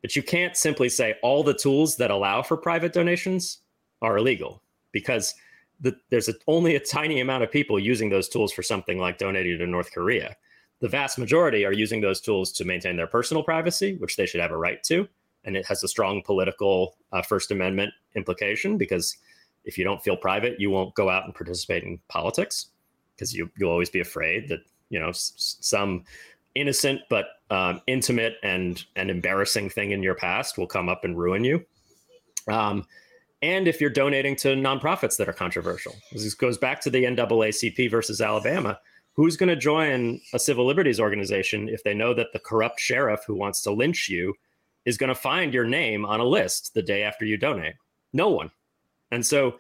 [0.01, 3.59] But you can't simply say all the tools that allow for private donations
[4.01, 4.61] are illegal
[4.91, 5.33] because
[5.79, 9.17] the, there's a, only a tiny amount of people using those tools for something like
[9.17, 10.35] donating to North Korea.
[10.79, 14.41] The vast majority are using those tools to maintain their personal privacy, which they should
[14.41, 15.07] have a right to,
[15.43, 19.17] and it has a strong political uh, First Amendment implication because
[19.63, 22.67] if you don't feel private, you won't go out and participate in politics
[23.15, 24.59] because you you'll always be afraid that
[24.89, 26.03] you know s- some
[26.55, 31.17] innocent but um, intimate and and embarrassing thing in your past will come up and
[31.17, 31.65] ruin you.
[32.47, 32.85] Um,
[33.41, 37.91] and if you're donating to nonprofits that are controversial, this goes back to the NAACP
[37.91, 38.79] versus Alabama.
[39.13, 43.21] Who's going to join a civil liberties organization if they know that the corrupt sheriff
[43.25, 44.33] who wants to lynch you
[44.83, 47.75] is going to find your name on a list the day after you donate?
[48.13, 48.51] No one.
[49.11, 49.57] And so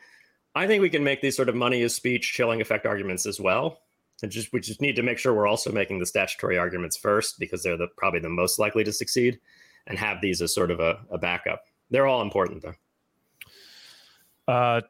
[0.55, 3.39] I think we can make these sort of money is speech, chilling effect arguments as
[3.39, 3.79] well.
[4.23, 7.37] And just we just need to make sure we're also making the statutory arguments first
[7.39, 9.39] because they're the probably the most likely to succeed
[9.87, 11.65] and have these as sort of a, a backup.
[11.89, 12.73] They're all important though.
[14.47, 14.81] Uh,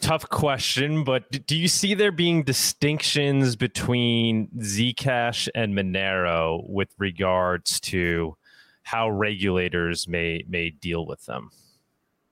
[0.00, 7.80] tough question, but do you see there being distinctions between Zcash and Monero with regards
[7.80, 8.36] to
[8.82, 11.50] how regulators may may deal with them?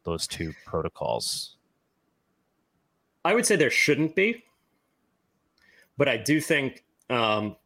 [0.04, 1.56] Those two protocols.
[3.24, 4.42] I would say there shouldn't be,
[5.96, 7.56] but I do think um,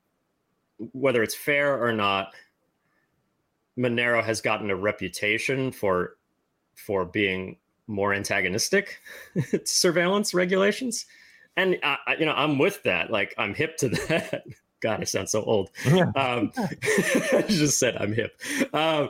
[0.93, 2.33] whether it's fair or not,
[3.79, 6.17] Monero has gotten a reputation for
[6.75, 7.57] for being
[7.87, 9.01] more antagonistic
[9.51, 11.07] to surveillance regulations,
[11.57, 13.11] and I, you know I'm with that.
[13.11, 14.45] Like I'm hip to that.
[14.81, 15.71] God, I sound so old.
[15.87, 16.11] Yeah.
[16.17, 18.39] Um, I just said I'm hip.
[18.75, 19.09] Um,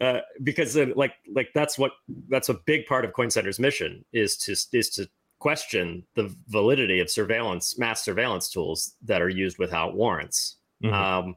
[0.00, 1.92] uh, because uh, like like that's what
[2.28, 5.08] that's a big part of Coin Center's mission is to is to
[5.42, 10.56] question the validity of surveillance mass surveillance tools that are used without warrants.
[10.84, 10.94] Mm-hmm.
[10.94, 11.36] Um,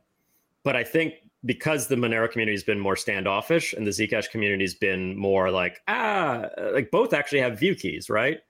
[0.64, 4.64] but I think because the Monero community has been more standoffish and the Zcash community
[4.64, 8.41] has been more like, ah, like both actually have view keys, right?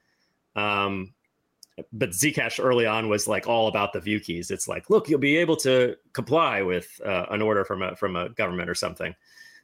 [0.57, 1.13] Um,
[1.93, 4.51] but Zcash early on was like all about the view keys.
[4.51, 8.17] It's like, look, you'll be able to comply with uh, an order from a from
[8.17, 9.15] a government or something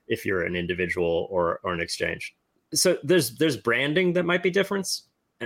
[0.07, 2.33] if you're an individual or or an exchange.
[2.73, 4.87] So there's there's branding that might be different,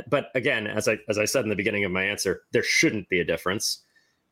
[0.09, 3.09] but again, as I as I said in the beginning of my answer, there shouldn't
[3.09, 3.83] be a difference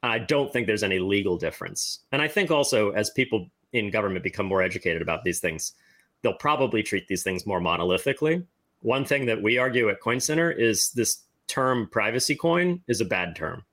[0.03, 1.99] I don't think there's any legal difference.
[2.11, 5.74] And I think also as people in government become more educated about these things,
[6.22, 8.45] they'll probably treat these things more monolithically.
[8.82, 13.05] One thing that we argue at Coin Center is this term privacy coin is a
[13.05, 13.64] bad term,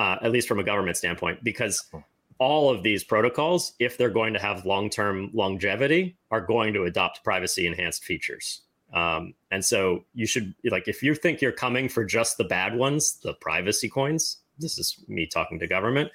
[0.00, 1.84] uh, at least from a government standpoint, because
[2.38, 6.84] all of these protocols, if they're going to have long term longevity, are going to
[6.84, 8.62] adopt privacy enhanced features.
[8.96, 12.74] Um, and so you should, like, if you think you're coming for just the bad
[12.74, 16.10] ones, the privacy coins, this is me talking to government.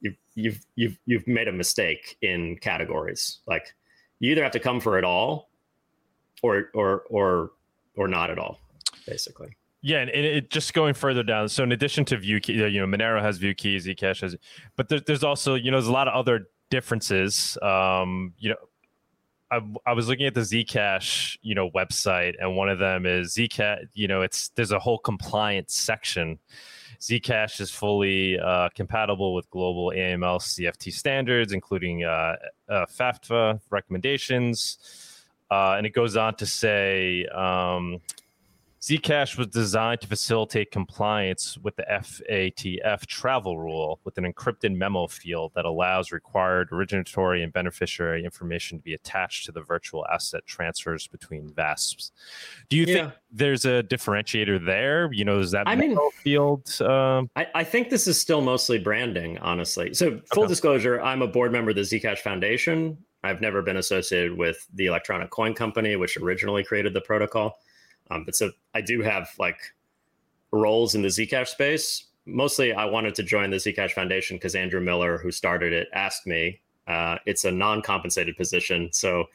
[0.00, 3.38] You've you've you've you've made a mistake in categories.
[3.46, 3.74] Like
[4.18, 5.50] you either have to come for it all,
[6.42, 7.50] or or or
[7.96, 8.58] or not at all,
[9.06, 9.54] basically.
[9.82, 11.48] Yeah, and it, it, just going further down.
[11.48, 14.36] So in addition to view key, you know, Monero has view keys, Zcash has,
[14.76, 17.58] but there, there's also you know there's a lot of other differences.
[17.62, 18.56] Um, you know,
[19.52, 23.34] I, I was looking at the Zcash, you know, website, and one of them is
[23.34, 23.86] Zcash.
[23.92, 26.38] You know, it's there's a whole compliance section
[27.02, 32.36] Zcash is fully uh, compatible with global AML CFT standards, including uh,
[32.68, 34.78] uh, FATF recommendations.
[35.50, 38.00] Uh, and it goes on to say um,
[38.82, 45.06] Zcash was designed to facilitate compliance with the FATF travel rule with an encrypted memo
[45.06, 50.44] field that allows required originatory and beneficiary information to be attached to the virtual asset
[50.46, 52.10] transfers between VASPs.
[52.70, 52.94] Do you yeah.
[52.94, 55.12] think there's a differentiator there?
[55.12, 56.68] You know, is that I memo mean, field?
[56.80, 57.30] Um...
[57.36, 59.94] I, I, think this is still mostly branding, honestly.
[59.94, 60.48] So, full okay.
[60.48, 62.98] disclosure, I'm a board member of the Zcash Foundation.
[63.22, 67.58] I've never been associated with the electronic coin company, which originally created the protocol.
[68.12, 69.58] Um, but so I do have like
[70.50, 72.04] roles in the Zcash space.
[72.26, 76.26] Mostly, I wanted to join the Zcash Foundation because Andrew Miller, who started it, asked
[76.26, 76.60] me.
[76.86, 79.26] Uh, it's a non-compensated position, so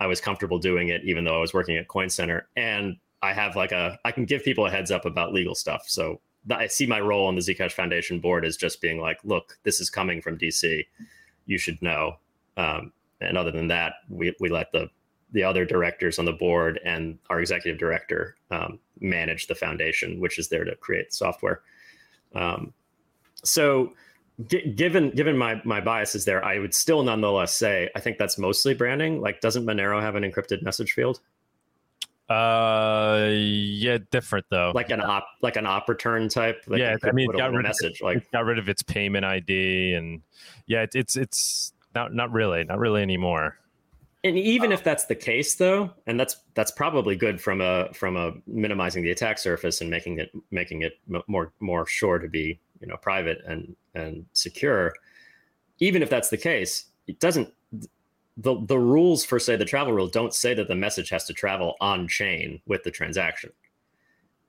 [0.00, 2.48] I was comfortable doing it, even though I was working at Coin Center.
[2.56, 5.84] And I have like a, I can give people a heads up about legal stuff.
[5.86, 6.20] So
[6.50, 9.80] I see my role on the Zcash Foundation board as just being like, look, this
[9.80, 10.86] is coming from DC.
[11.46, 12.16] You should know.
[12.56, 14.88] Um, and other than that, we, we let the
[15.32, 20.38] the other directors on the board and our executive director um, manage the foundation, which
[20.38, 21.62] is there to create software.
[22.34, 22.72] Um,
[23.42, 23.94] so,
[24.48, 28.38] g- given given my my biases there, I would still nonetheless say I think that's
[28.38, 29.20] mostly branding.
[29.20, 31.20] Like, doesn't Monero have an encrypted message field?
[32.28, 34.70] Uh, yeah, different though.
[34.74, 36.62] Like an op, like an op return type.
[36.68, 38.00] Like yeah, I mean, it got rid message.
[38.00, 40.22] Of, like got rid of its payment ID, and
[40.66, 43.58] yeah, it, it's it's not not really, not really anymore
[44.22, 48.16] and even if that's the case though and that's that's probably good from a from
[48.16, 50.94] a minimizing the attack surface and making it making it
[51.26, 54.92] more more sure to be you know private and and secure
[55.78, 57.52] even if that's the case it doesn't
[58.40, 61.34] the the rules for say the travel rule don't say that the message has to
[61.34, 63.52] travel on chain with the transaction.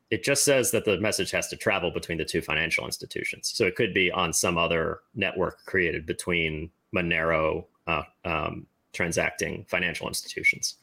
[0.09, 3.51] It just says that the message has to travel between the two financial institutions.
[3.53, 10.07] So it could be on some other network created between Monero uh, um, transacting financial
[10.07, 10.75] institutions.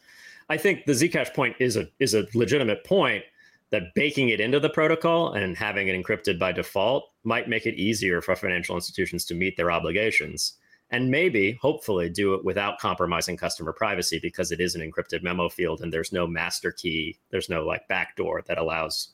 [0.49, 3.25] I think the Zcash point is a is a legitimate point
[3.71, 7.75] that baking it into the protocol and having it encrypted by default might make it
[7.75, 10.55] easier for financial institutions to meet their obligations
[10.91, 15.49] and maybe hopefully do it without compromising customer privacy because it is an encrypted memo
[15.49, 19.11] field and there's no master key there's no like backdoor that allows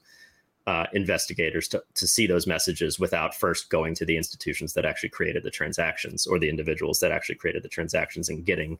[0.66, 5.10] uh, investigators to, to see those messages without first going to the institutions that actually
[5.10, 8.78] created the transactions or the individuals that actually created the transactions and getting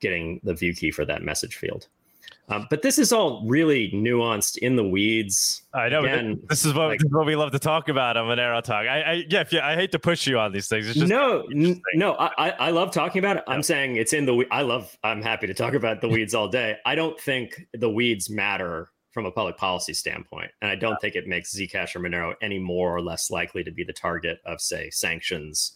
[0.00, 1.88] getting the view key for that message field
[2.50, 5.62] um, but this is all really nuanced in the weeds.
[5.72, 6.02] I know.
[6.02, 8.60] Again, this is what, like, this is what we love to talk about on Monero
[8.60, 8.86] Talk.
[8.86, 10.88] I, I yeah, yeah, I hate to push you on these things.
[10.88, 12.16] It's just no, no.
[12.18, 13.44] I, I love talking about it.
[13.46, 13.54] Yeah.
[13.54, 14.44] I'm saying it's in the.
[14.50, 14.96] I love.
[15.04, 16.78] I'm happy to talk about the weeds all day.
[16.84, 20.96] I don't think the weeds matter from a public policy standpoint, and I don't yeah.
[21.00, 24.38] think it makes Zcash or Monero any more or less likely to be the target
[24.44, 25.72] of, say, sanctions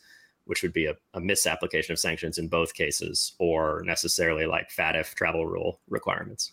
[0.47, 5.15] which would be a, a, misapplication of sanctions in both cases, or necessarily like FATF
[5.15, 6.53] travel rule requirements.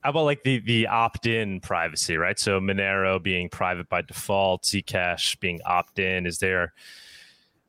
[0.00, 2.38] How about like the the opt-in privacy, right?
[2.38, 6.26] So Monero being private by default, Zcash being opt-in.
[6.26, 6.74] Is there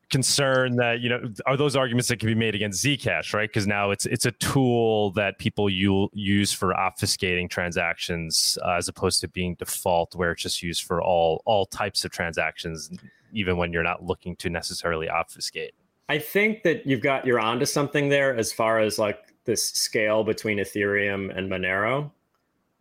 [0.10, 3.50] concern that you know are those arguments that can be made against Zcash, right?
[3.50, 8.88] Because now it's it's a tool that people you use for obfuscating transactions uh, as
[8.88, 12.90] opposed to being default, where it's just used for all all types of transactions,
[13.34, 15.74] even when you're not looking to necessarily obfuscate.
[16.10, 20.24] I think that you've got you're onto something there as far as like this scale
[20.24, 22.12] between Ethereum and Monero.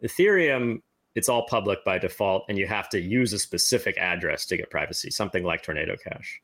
[0.05, 0.81] Ethereum,
[1.15, 4.71] it's all public by default, and you have to use a specific address to get
[4.71, 6.41] privacy, something like Tornado Cash.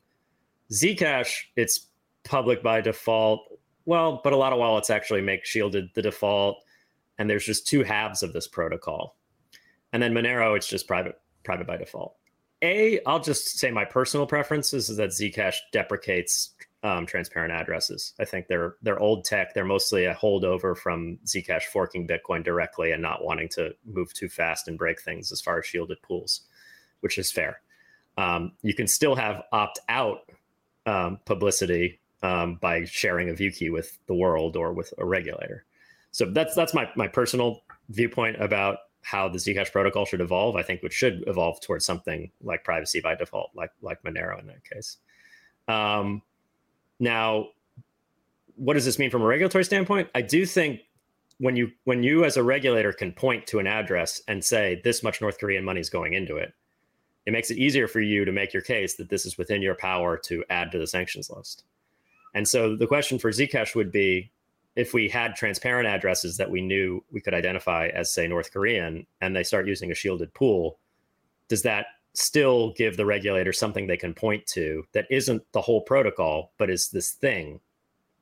[0.71, 1.87] Zcash, it's
[2.23, 3.41] public by default.
[3.85, 6.63] Well, but a lot of wallets actually make shielded the default,
[7.17, 9.17] and there's just two halves of this protocol.
[9.91, 12.15] And then Monero, it's just private private by default.
[12.61, 18.13] A, I'll just say my personal preference is that Zcash deprecates um, transparent addresses.
[18.19, 19.53] I think they're they're old tech.
[19.53, 24.29] They're mostly a holdover from Zcash forking Bitcoin directly and not wanting to move too
[24.29, 26.41] fast and break things as far as shielded pools,
[27.01, 27.61] which is fair.
[28.17, 30.19] Um, you can still have opt out
[30.85, 35.65] um, publicity um, by sharing a view key with the world or with a regulator.
[36.11, 40.55] So that's that's my my personal viewpoint about how the Zcash protocol should evolve.
[40.55, 44.47] I think it should evolve towards something like privacy by default, like like Monero in
[44.47, 44.97] that case.
[45.67, 46.21] Um,
[46.99, 47.49] now,
[48.55, 50.09] what does this mean from a regulatory standpoint?
[50.15, 50.81] I do think
[51.37, 55.03] when you when you as a regulator can point to an address and say this
[55.03, 56.53] much North Korean money is going into it,
[57.25, 59.75] it makes it easier for you to make your case that this is within your
[59.75, 61.63] power to add to the sanctions list.
[62.33, 64.31] And so the question for Zcash would be
[64.75, 69.05] if we had transparent addresses that we knew we could identify as say North Korean
[69.21, 70.79] and they start using a shielded pool,
[71.47, 75.81] does that still give the regulator something they can point to that isn't the whole
[75.81, 77.59] protocol, but is this thing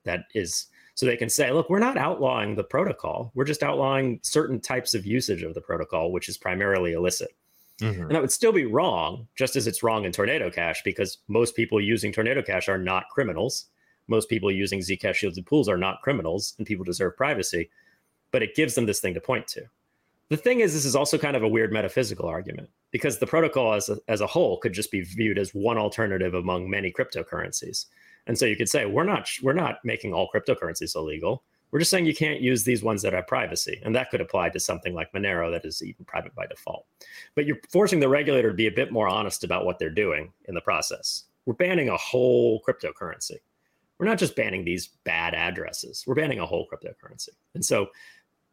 [0.04, 3.32] that is so they can say, look, we're not outlawing the protocol.
[3.34, 7.32] We're just outlawing certain types of usage of the protocol, which is primarily illicit.
[7.82, 8.04] Mm-hmm.
[8.04, 11.56] And that would still be wrong, just as it's wrong in Tornado Cash, because most
[11.56, 13.66] people using Tornado Cash are not criminals.
[14.08, 17.70] Most people using Zcash shielded pools are not criminals, and people deserve privacy.
[18.32, 19.64] But it gives them this thing to point to.
[20.30, 23.74] The thing is, this is also kind of a weird metaphysical argument because the protocol
[23.74, 27.88] as a, as a whole could just be viewed as one alternative among many cryptocurrencies.
[28.28, 31.44] And so you could say we're not we're not making all cryptocurrencies illegal.
[31.72, 34.50] We're just saying you can't use these ones that have privacy, and that could apply
[34.50, 36.86] to something like Monero that is even private by default.
[37.34, 40.34] But you're forcing the regulator to be a bit more honest about what they're doing
[40.46, 41.24] in the process.
[41.46, 43.38] We're banning a whole cryptocurrency.
[43.98, 46.04] We're not just banning these bad addresses.
[46.06, 47.30] We're banning a whole cryptocurrency.
[47.54, 47.88] And so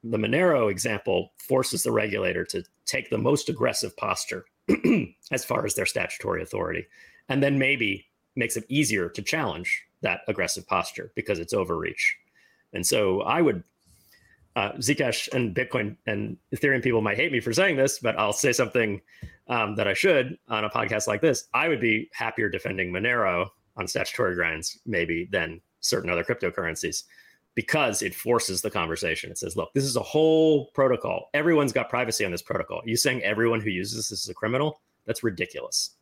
[0.05, 4.45] the Monero example forces the regulator to take the most aggressive posture
[5.33, 6.87] as far as their statutory authority,
[7.29, 12.17] and then maybe makes it easier to challenge that aggressive posture because it's overreach.
[12.73, 13.63] And so I would,
[14.57, 18.33] uh, Zcash and Bitcoin and Ethereum people might hate me for saying this, but I'll
[18.33, 19.01] say something
[19.49, 21.49] um, that I should on a podcast like this.
[21.55, 27.05] I would be happier defending Monero on statutory grounds, maybe, than certain other cryptocurrencies
[27.55, 29.31] because it forces the conversation.
[29.31, 31.29] It says, look, this is a whole protocol.
[31.35, 32.83] Everyone's got privacy on this protocol.
[32.85, 34.81] You saying everyone who uses this is a criminal?
[35.07, 35.97] That's ridiculous.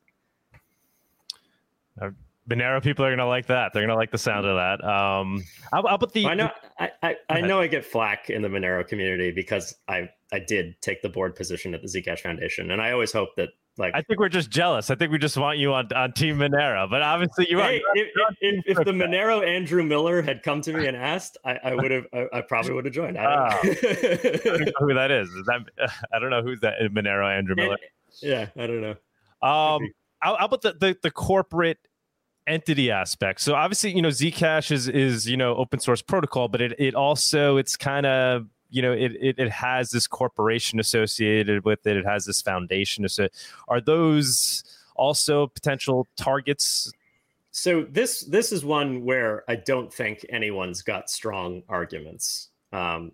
[2.01, 2.11] Uh,
[2.49, 3.73] Monero people are gonna like that.
[3.73, 4.85] They're gonna like the sound of that.
[4.87, 5.43] Um,
[5.73, 6.27] how, how about the?
[6.27, 6.51] I know.
[6.79, 10.81] I, I, I, know I get flack in the Monero community because I I did
[10.81, 14.03] take the board position at the Zcash Foundation, and I always hope that Like I
[14.03, 14.91] think we're just jealous.
[14.91, 17.97] I think we just want you on, on Team Monero, but obviously you hey, are.
[17.97, 18.09] If,
[18.41, 21.91] if, if, the Monero Andrew Miller had come to me and asked, I, I would
[21.91, 22.07] have.
[22.13, 23.19] I, I, probably would have joined.
[23.19, 23.71] I don't, oh.
[24.53, 25.29] I don't, know who that is.
[25.31, 25.61] Is that
[26.13, 27.79] I don't know who's that Monero Andrew Miller.
[28.23, 28.97] Yeah, I don't know.
[29.43, 29.91] Um,
[30.21, 31.79] how, how about the, the the corporate
[32.47, 33.41] entity aspect?
[33.41, 36.95] So obviously, you know, Zcash is is you know open source protocol, but it it
[36.95, 41.97] also it's kind of you know it, it, it has this corporation associated with it.
[41.97, 43.29] It has this foundation so
[43.69, 44.65] are those
[44.97, 46.91] also potential targets?
[47.51, 52.51] So this this is one where i don't think anyone's got strong arguments.
[52.73, 53.13] Um,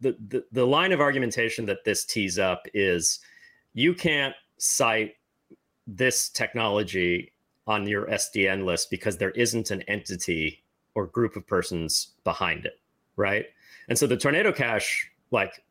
[0.00, 3.20] the, the the line of argumentation that this tees up is
[3.72, 5.14] you can't cite
[5.86, 7.32] this technology
[7.66, 10.62] on your SDN list because there isn't an entity
[10.94, 12.80] or group of persons behind it,
[13.16, 13.46] right?
[13.88, 15.64] And so the Tornado Cash like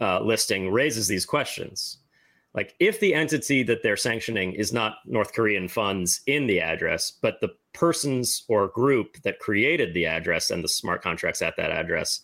[0.00, 1.98] uh, listing raises these questions.
[2.54, 7.10] Like if the entity that they're sanctioning is not North Korean funds in the address,
[7.10, 11.70] but the persons or group that created the address and the smart contracts at that
[11.70, 12.20] address,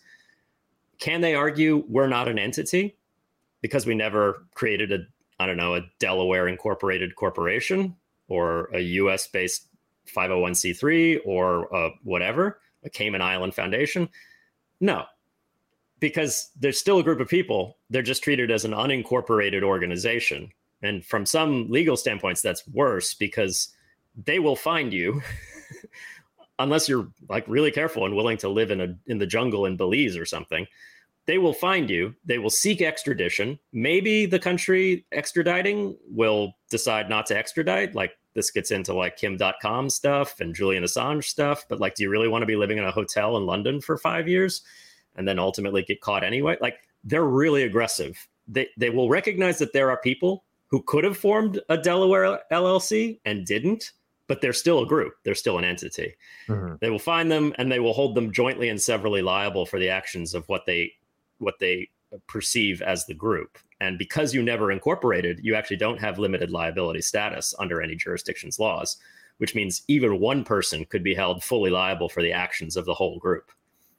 [0.99, 2.97] can they argue we're not an entity
[3.61, 4.99] because we never created a
[5.41, 7.97] I don't know a Delaware incorporated corporation
[8.31, 9.27] or a U.S.
[9.27, 9.69] based
[10.15, 14.09] 501c3 or uh, whatever a Cayman Island foundation?
[14.81, 15.05] No,
[15.99, 17.77] because there's still a group of people.
[17.91, 20.51] They're just treated as an unincorporated organization.
[20.83, 23.69] And from some legal standpoints, that's worse because
[24.25, 25.21] they will find you
[26.59, 29.77] unless you're like really careful and willing to live in a in the jungle in
[29.77, 30.67] Belize or something.
[31.27, 32.15] They will find you.
[32.25, 33.59] They will seek extradition.
[33.73, 37.95] Maybe the country extraditing will decide not to extradite.
[37.95, 41.65] Like this gets into like Kim Dotcom stuff and Julian Assange stuff.
[41.69, 43.97] But like, do you really want to be living in a hotel in London for
[43.97, 44.63] five years?
[45.17, 46.57] and then ultimately get caught anyway.
[46.61, 48.27] Like they're really aggressive.
[48.49, 53.19] They they will recognize that there are people who could have formed a Delaware LLC
[53.25, 53.93] and didn't,
[54.29, 55.15] but they're still a group.
[55.25, 56.15] They're still an entity.
[56.49, 56.77] Mm-hmm.
[56.81, 59.89] They will find them and they will hold them jointly and severally liable for the
[59.89, 60.93] actions of what they
[61.39, 61.91] what they
[62.27, 63.59] perceive as the group.
[63.81, 68.59] And because you never incorporated, you actually don't have limited liability status under any jurisdiction's
[68.59, 68.99] laws,
[69.39, 72.95] which means even one person could be held fully liable for the actions of the
[72.95, 73.51] whole group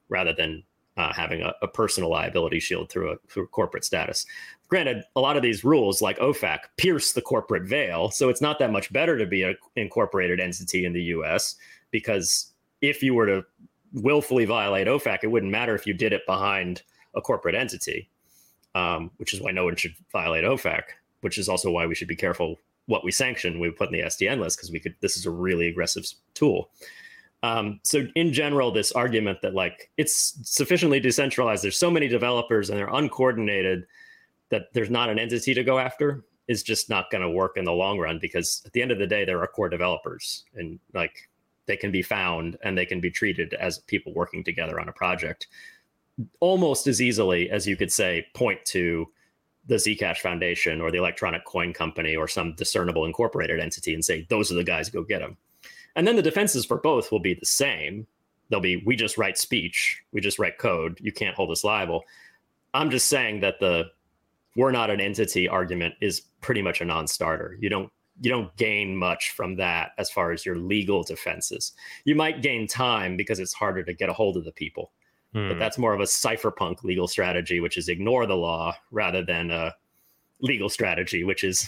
[0.10, 0.64] rather than
[0.98, 4.26] uh, having a, a, personal liability shield through a through corporate status.
[4.68, 8.60] Granted, a lot of these rules, like OFAC, pierce the corporate veil, so it's not
[8.60, 11.56] that much better to be an incorporated entity in the U.S.
[11.92, 12.52] because
[12.82, 13.46] if you were to
[13.94, 16.84] willfully violate OFAC, it wouldn't matter if you did it behind
[17.16, 18.10] a corporate entity,
[18.76, 20.84] um, which is why no one should violate OFAC.
[21.22, 22.58] Which is also why we should be careful
[22.88, 23.60] what we sanction.
[23.60, 24.96] We put in the SDN list because we could.
[25.02, 26.72] This is a really aggressive tool.
[27.44, 32.70] Um, so in general, this argument that like it's sufficiently decentralized, there's so many developers
[32.70, 33.86] and they're uncoordinated
[34.50, 37.64] that there's not an entity to go after is just not going to work in
[37.64, 40.80] the long run because at the end of the day, there are core developers and
[40.94, 41.30] like
[41.66, 44.94] they can be found and they can be treated as people working together on a
[44.94, 45.48] project
[46.40, 49.08] almost as easily as you could say point to
[49.68, 54.26] the Zcash Foundation or the Electronic Coin Company or some discernible incorporated entity and say
[54.30, 55.38] those are the guys go get them.
[55.96, 58.08] And then the defenses for both will be the same.
[58.50, 60.98] They'll be we just write speech, we just write code.
[61.02, 62.04] You can't hold us liable.
[62.74, 63.86] I'm just saying that the
[64.56, 67.58] we're not an entity argument is pretty much a non-starter.
[67.60, 71.74] You don't you don't gain much from that as far as your legal defenses.
[72.06, 74.92] You might gain time because it's harder to get a hold of the people.
[75.34, 75.50] Hmm.
[75.50, 79.50] But that's more of a cypherpunk legal strategy, which is ignore the law rather than
[79.52, 79.74] a
[80.42, 81.68] legal strategy, which is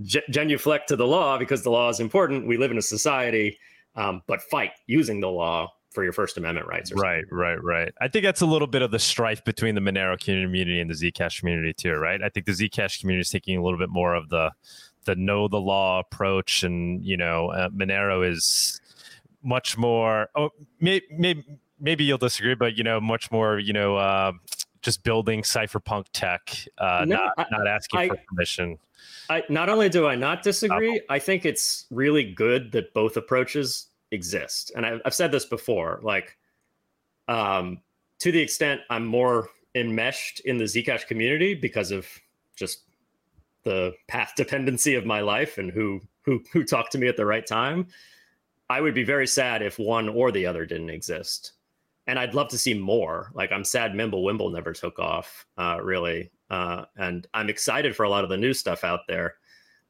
[0.00, 2.46] genuflect to the law because the law is important.
[2.46, 3.58] We live in a society,
[3.94, 6.92] um, but fight using the law for your First Amendment rights.
[6.92, 7.92] right, right, right.
[8.02, 10.94] I think that's a little bit of the strife between the Monero community and the
[10.94, 12.22] Zcash community too, right?
[12.22, 14.52] I think the Zcash community is taking a little bit more of the
[15.06, 18.80] the know the law approach, and you know, uh, Monero is
[19.42, 20.28] much more.
[20.34, 21.44] Oh, maybe maybe
[21.80, 23.58] maybe you'll disagree, but you know, much more.
[23.58, 23.96] You know.
[23.96, 24.32] Uh,
[24.82, 28.78] just building cypherpunk tech, uh, no, not, I, not asking I, for permission.
[29.28, 31.12] I not only do I not disagree, oh.
[31.12, 34.70] I think it's really good that both approaches exist.
[34.76, 36.36] And I, I've said this before, like,
[37.26, 37.80] um,
[38.20, 42.06] to the extent I'm more enmeshed in the Zcash community because of
[42.54, 42.82] just
[43.64, 47.26] the path dependency of my life and who who who talked to me at the
[47.26, 47.88] right time.
[48.68, 51.52] I would be very sad if one or the other didn't exist.
[52.06, 53.30] And I'd love to see more.
[53.34, 56.30] Like I'm sad Mimble Wimble never took off, uh, really.
[56.50, 59.34] Uh, and I'm excited for a lot of the new stuff out there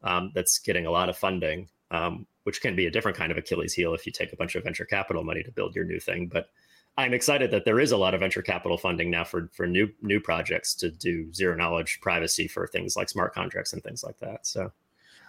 [0.03, 3.39] um, that's getting a lot of funding, um, which can be a different kind of
[3.39, 6.01] Achilles heel if you take a bunch of venture capital money to build your new
[6.01, 6.27] thing.
[6.27, 6.49] But
[6.99, 9.89] I'm excited that there is a lot of venture capital funding now for for new
[10.01, 14.19] new projects to do zero knowledge privacy for things like smart contracts and things like
[14.21, 14.47] that.
[14.47, 14.73] So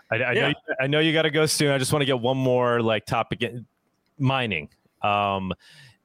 [0.10, 0.42] I, I yeah.
[0.42, 1.72] know you, I know you got to go soon.
[1.72, 3.44] I just want to get one more like topic
[4.18, 4.70] mining.
[5.02, 5.54] Um,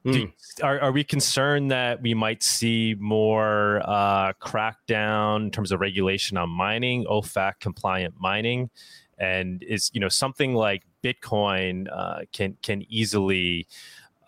[0.04, 0.12] mm.
[0.12, 0.30] do,
[0.62, 6.36] are, are we concerned that we might see more uh, crackdown in terms of regulation
[6.36, 8.70] on mining, OFAC compliant mining?
[9.18, 13.66] And is you know something like Bitcoin uh, can can easily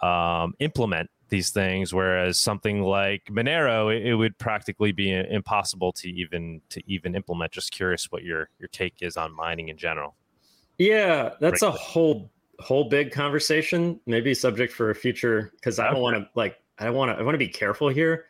[0.02, 6.08] um, implement these things whereas something like monero it, it, would practically be impossible to
[6.08, 10.14] even to even implement just curious what your your take is on mining in general
[10.78, 12.30] yeah that's a whole
[12.60, 16.84] whole big conversation maybe subject for a future because i don't want to like i
[16.84, 18.26] don't want to i want to be careful here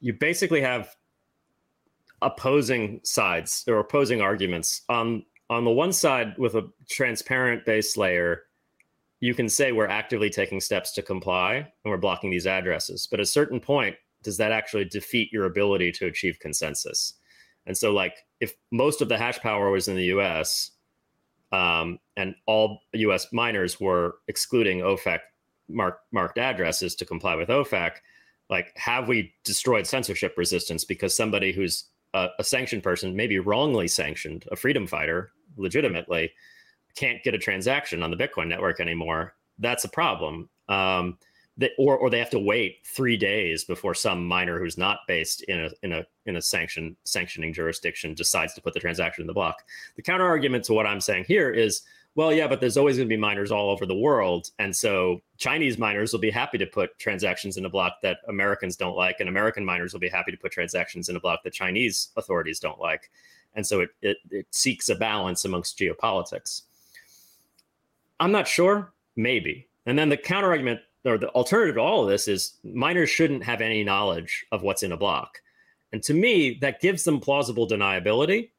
[0.00, 0.94] you basically have
[2.22, 8.42] opposing sides or opposing arguments on on the one side with a transparent base layer
[9.20, 13.06] you can say we're actively taking steps to comply and we're blocking these addresses.
[13.10, 17.14] But at a certain point, does that actually defeat your ability to achieve consensus?
[17.66, 20.70] And so, like, if most of the hash power was in the US
[21.52, 25.20] um, and all US miners were excluding OFAC
[25.68, 27.92] mark, marked addresses to comply with OFAC,
[28.48, 33.86] like, have we destroyed censorship resistance because somebody who's a, a sanctioned person, maybe wrongly
[33.86, 36.32] sanctioned, a freedom fighter, legitimately,
[36.96, 40.48] can't get a transaction on the Bitcoin network anymore, that's a problem.
[40.68, 41.18] Um,
[41.56, 45.42] that, or or they have to wait three days before some miner who's not based
[45.42, 49.26] in a in a in a sanction sanctioning jurisdiction decides to put the transaction in
[49.26, 49.64] the block.
[49.96, 51.82] The counter argument to what I'm saying here is,
[52.14, 55.20] well, yeah, but there's always going to be miners all over the world, and so
[55.38, 59.16] Chinese miners will be happy to put transactions in a block that Americans don't like,
[59.20, 62.60] and American miners will be happy to put transactions in a block that Chinese authorities
[62.60, 63.10] don't like,
[63.54, 66.62] and so it it, it seeks a balance amongst geopolitics.
[68.20, 68.92] I'm not sure.
[69.16, 69.66] Maybe.
[69.86, 73.44] And then the counter argument or the alternative to all of this is miners shouldn't
[73.44, 75.40] have any knowledge of what's in a block.
[75.92, 78.50] And to me, that gives them plausible deniability,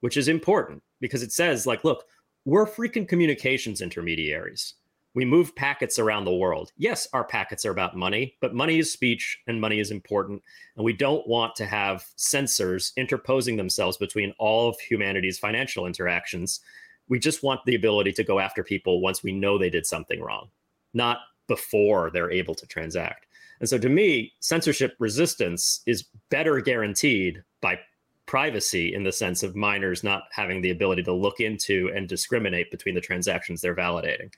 [0.00, 2.04] which is important because it says, like, look,
[2.44, 4.74] we're freaking communications intermediaries.
[5.14, 6.72] We move packets around the world.
[6.76, 10.42] Yes, our packets are about money, but money is speech and money is important.
[10.76, 16.60] And we don't want to have censors interposing themselves between all of humanity's financial interactions
[17.08, 20.20] we just want the ability to go after people once we know they did something
[20.20, 20.48] wrong,
[20.92, 23.26] not before they're able to transact.
[23.60, 27.78] And so to me, censorship resistance is better guaranteed by
[28.26, 32.70] privacy in the sense of miners not having the ability to look into and discriminate
[32.70, 34.32] between the transactions they're validating.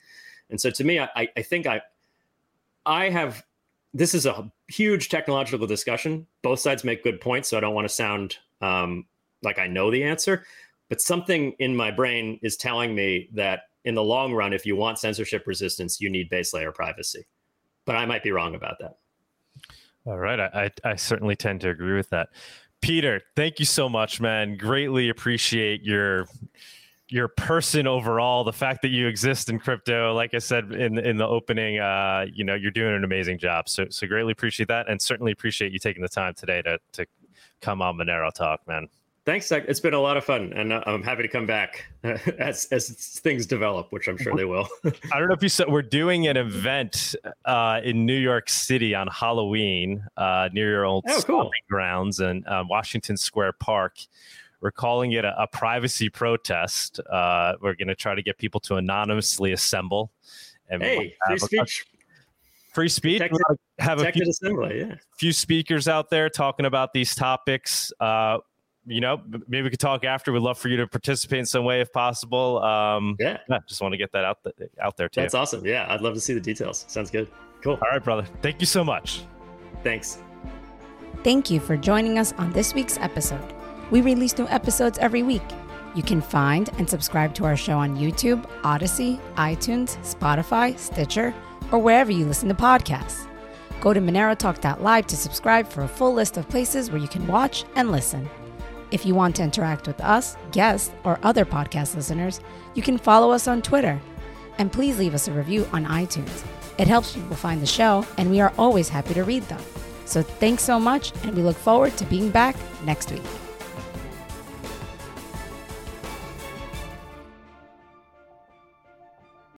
[0.49, 1.81] And so to me, I, I think I
[2.85, 3.43] I have
[3.93, 6.27] this is a huge technological discussion.
[6.41, 9.05] Both sides make good points, so I don't want to sound um,
[9.43, 10.43] like I know the answer
[10.89, 14.75] but something in my brain is telling me that in the long run, if you
[14.75, 17.25] want censorship resistance, you need base layer privacy.
[17.85, 18.97] But I might be wrong about that.
[20.05, 20.41] All right.
[20.41, 22.27] I, I, I certainly tend to agree with that.
[22.81, 24.57] Peter, thank you so much, man.
[24.57, 26.27] Greatly appreciate your
[27.09, 31.15] your person overall the fact that you exist in crypto like i said in in
[31.15, 34.89] the opening uh you know you're doing an amazing job so so greatly appreciate that
[34.89, 37.05] and certainly appreciate you taking the time today to to
[37.61, 38.89] come on monero talk man
[39.27, 39.65] Thanks, Zach.
[39.67, 41.85] It's been a lot of fun, and uh, I'm happy to come back
[42.39, 42.87] as as
[43.19, 44.69] things develop, which I'm sure they will.
[45.11, 47.13] I don't know if you said we're doing an event
[47.43, 51.51] uh, in New York City on Halloween uh, near your old oh, cool.
[51.69, 53.97] grounds and uh, Washington Square Park.
[54.61, 57.01] We're calling it a, a privacy protest.
[57.01, 60.09] Uh, we're going to try to get people to anonymously assemble.
[60.69, 61.85] And hey, free speech.
[62.73, 63.21] free speech.
[63.79, 64.95] have a few, assembly, yeah.
[65.17, 67.91] few speakers out there talking about these topics.
[67.99, 68.37] Uh,
[68.87, 70.31] you know, maybe we could talk after.
[70.31, 72.63] We'd love for you to participate in some way if possible.
[72.63, 73.37] Um, yeah.
[73.49, 75.21] yeah just want to get that out, th- out there too.
[75.21, 75.65] That's awesome.
[75.65, 75.85] Yeah.
[75.89, 76.85] I'd love to see the details.
[76.87, 77.29] Sounds good.
[77.61, 77.73] Cool.
[77.73, 78.25] All right, brother.
[78.41, 79.25] Thank you so much.
[79.83, 80.19] Thanks.
[81.23, 83.53] Thank you for joining us on this week's episode.
[83.91, 85.43] We release new episodes every week.
[85.95, 91.33] You can find and subscribe to our show on YouTube, Odysee, iTunes, Spotify, Stitcher,
[91.71, 93.27] or wherever you listen to podcasts.
[93.81, 97.65] Go to monerotalk.live to subscribe for a full list of places where you can watch
[97.75, 98.29] and listen.
[98.89, 102.39] If you want to interact with us, guests, or other podcast listeners,
[102.73, 103.99] you can follow us on Twitter.
[104.57, 106.45] And please leave us a review on iTunes.
[106.77, 109.61] It helps people find the show, and we are always happy to read them.
[110.05, 112.55] So thanks so much, and we look forward to being back
[112.85, 113.23] next week.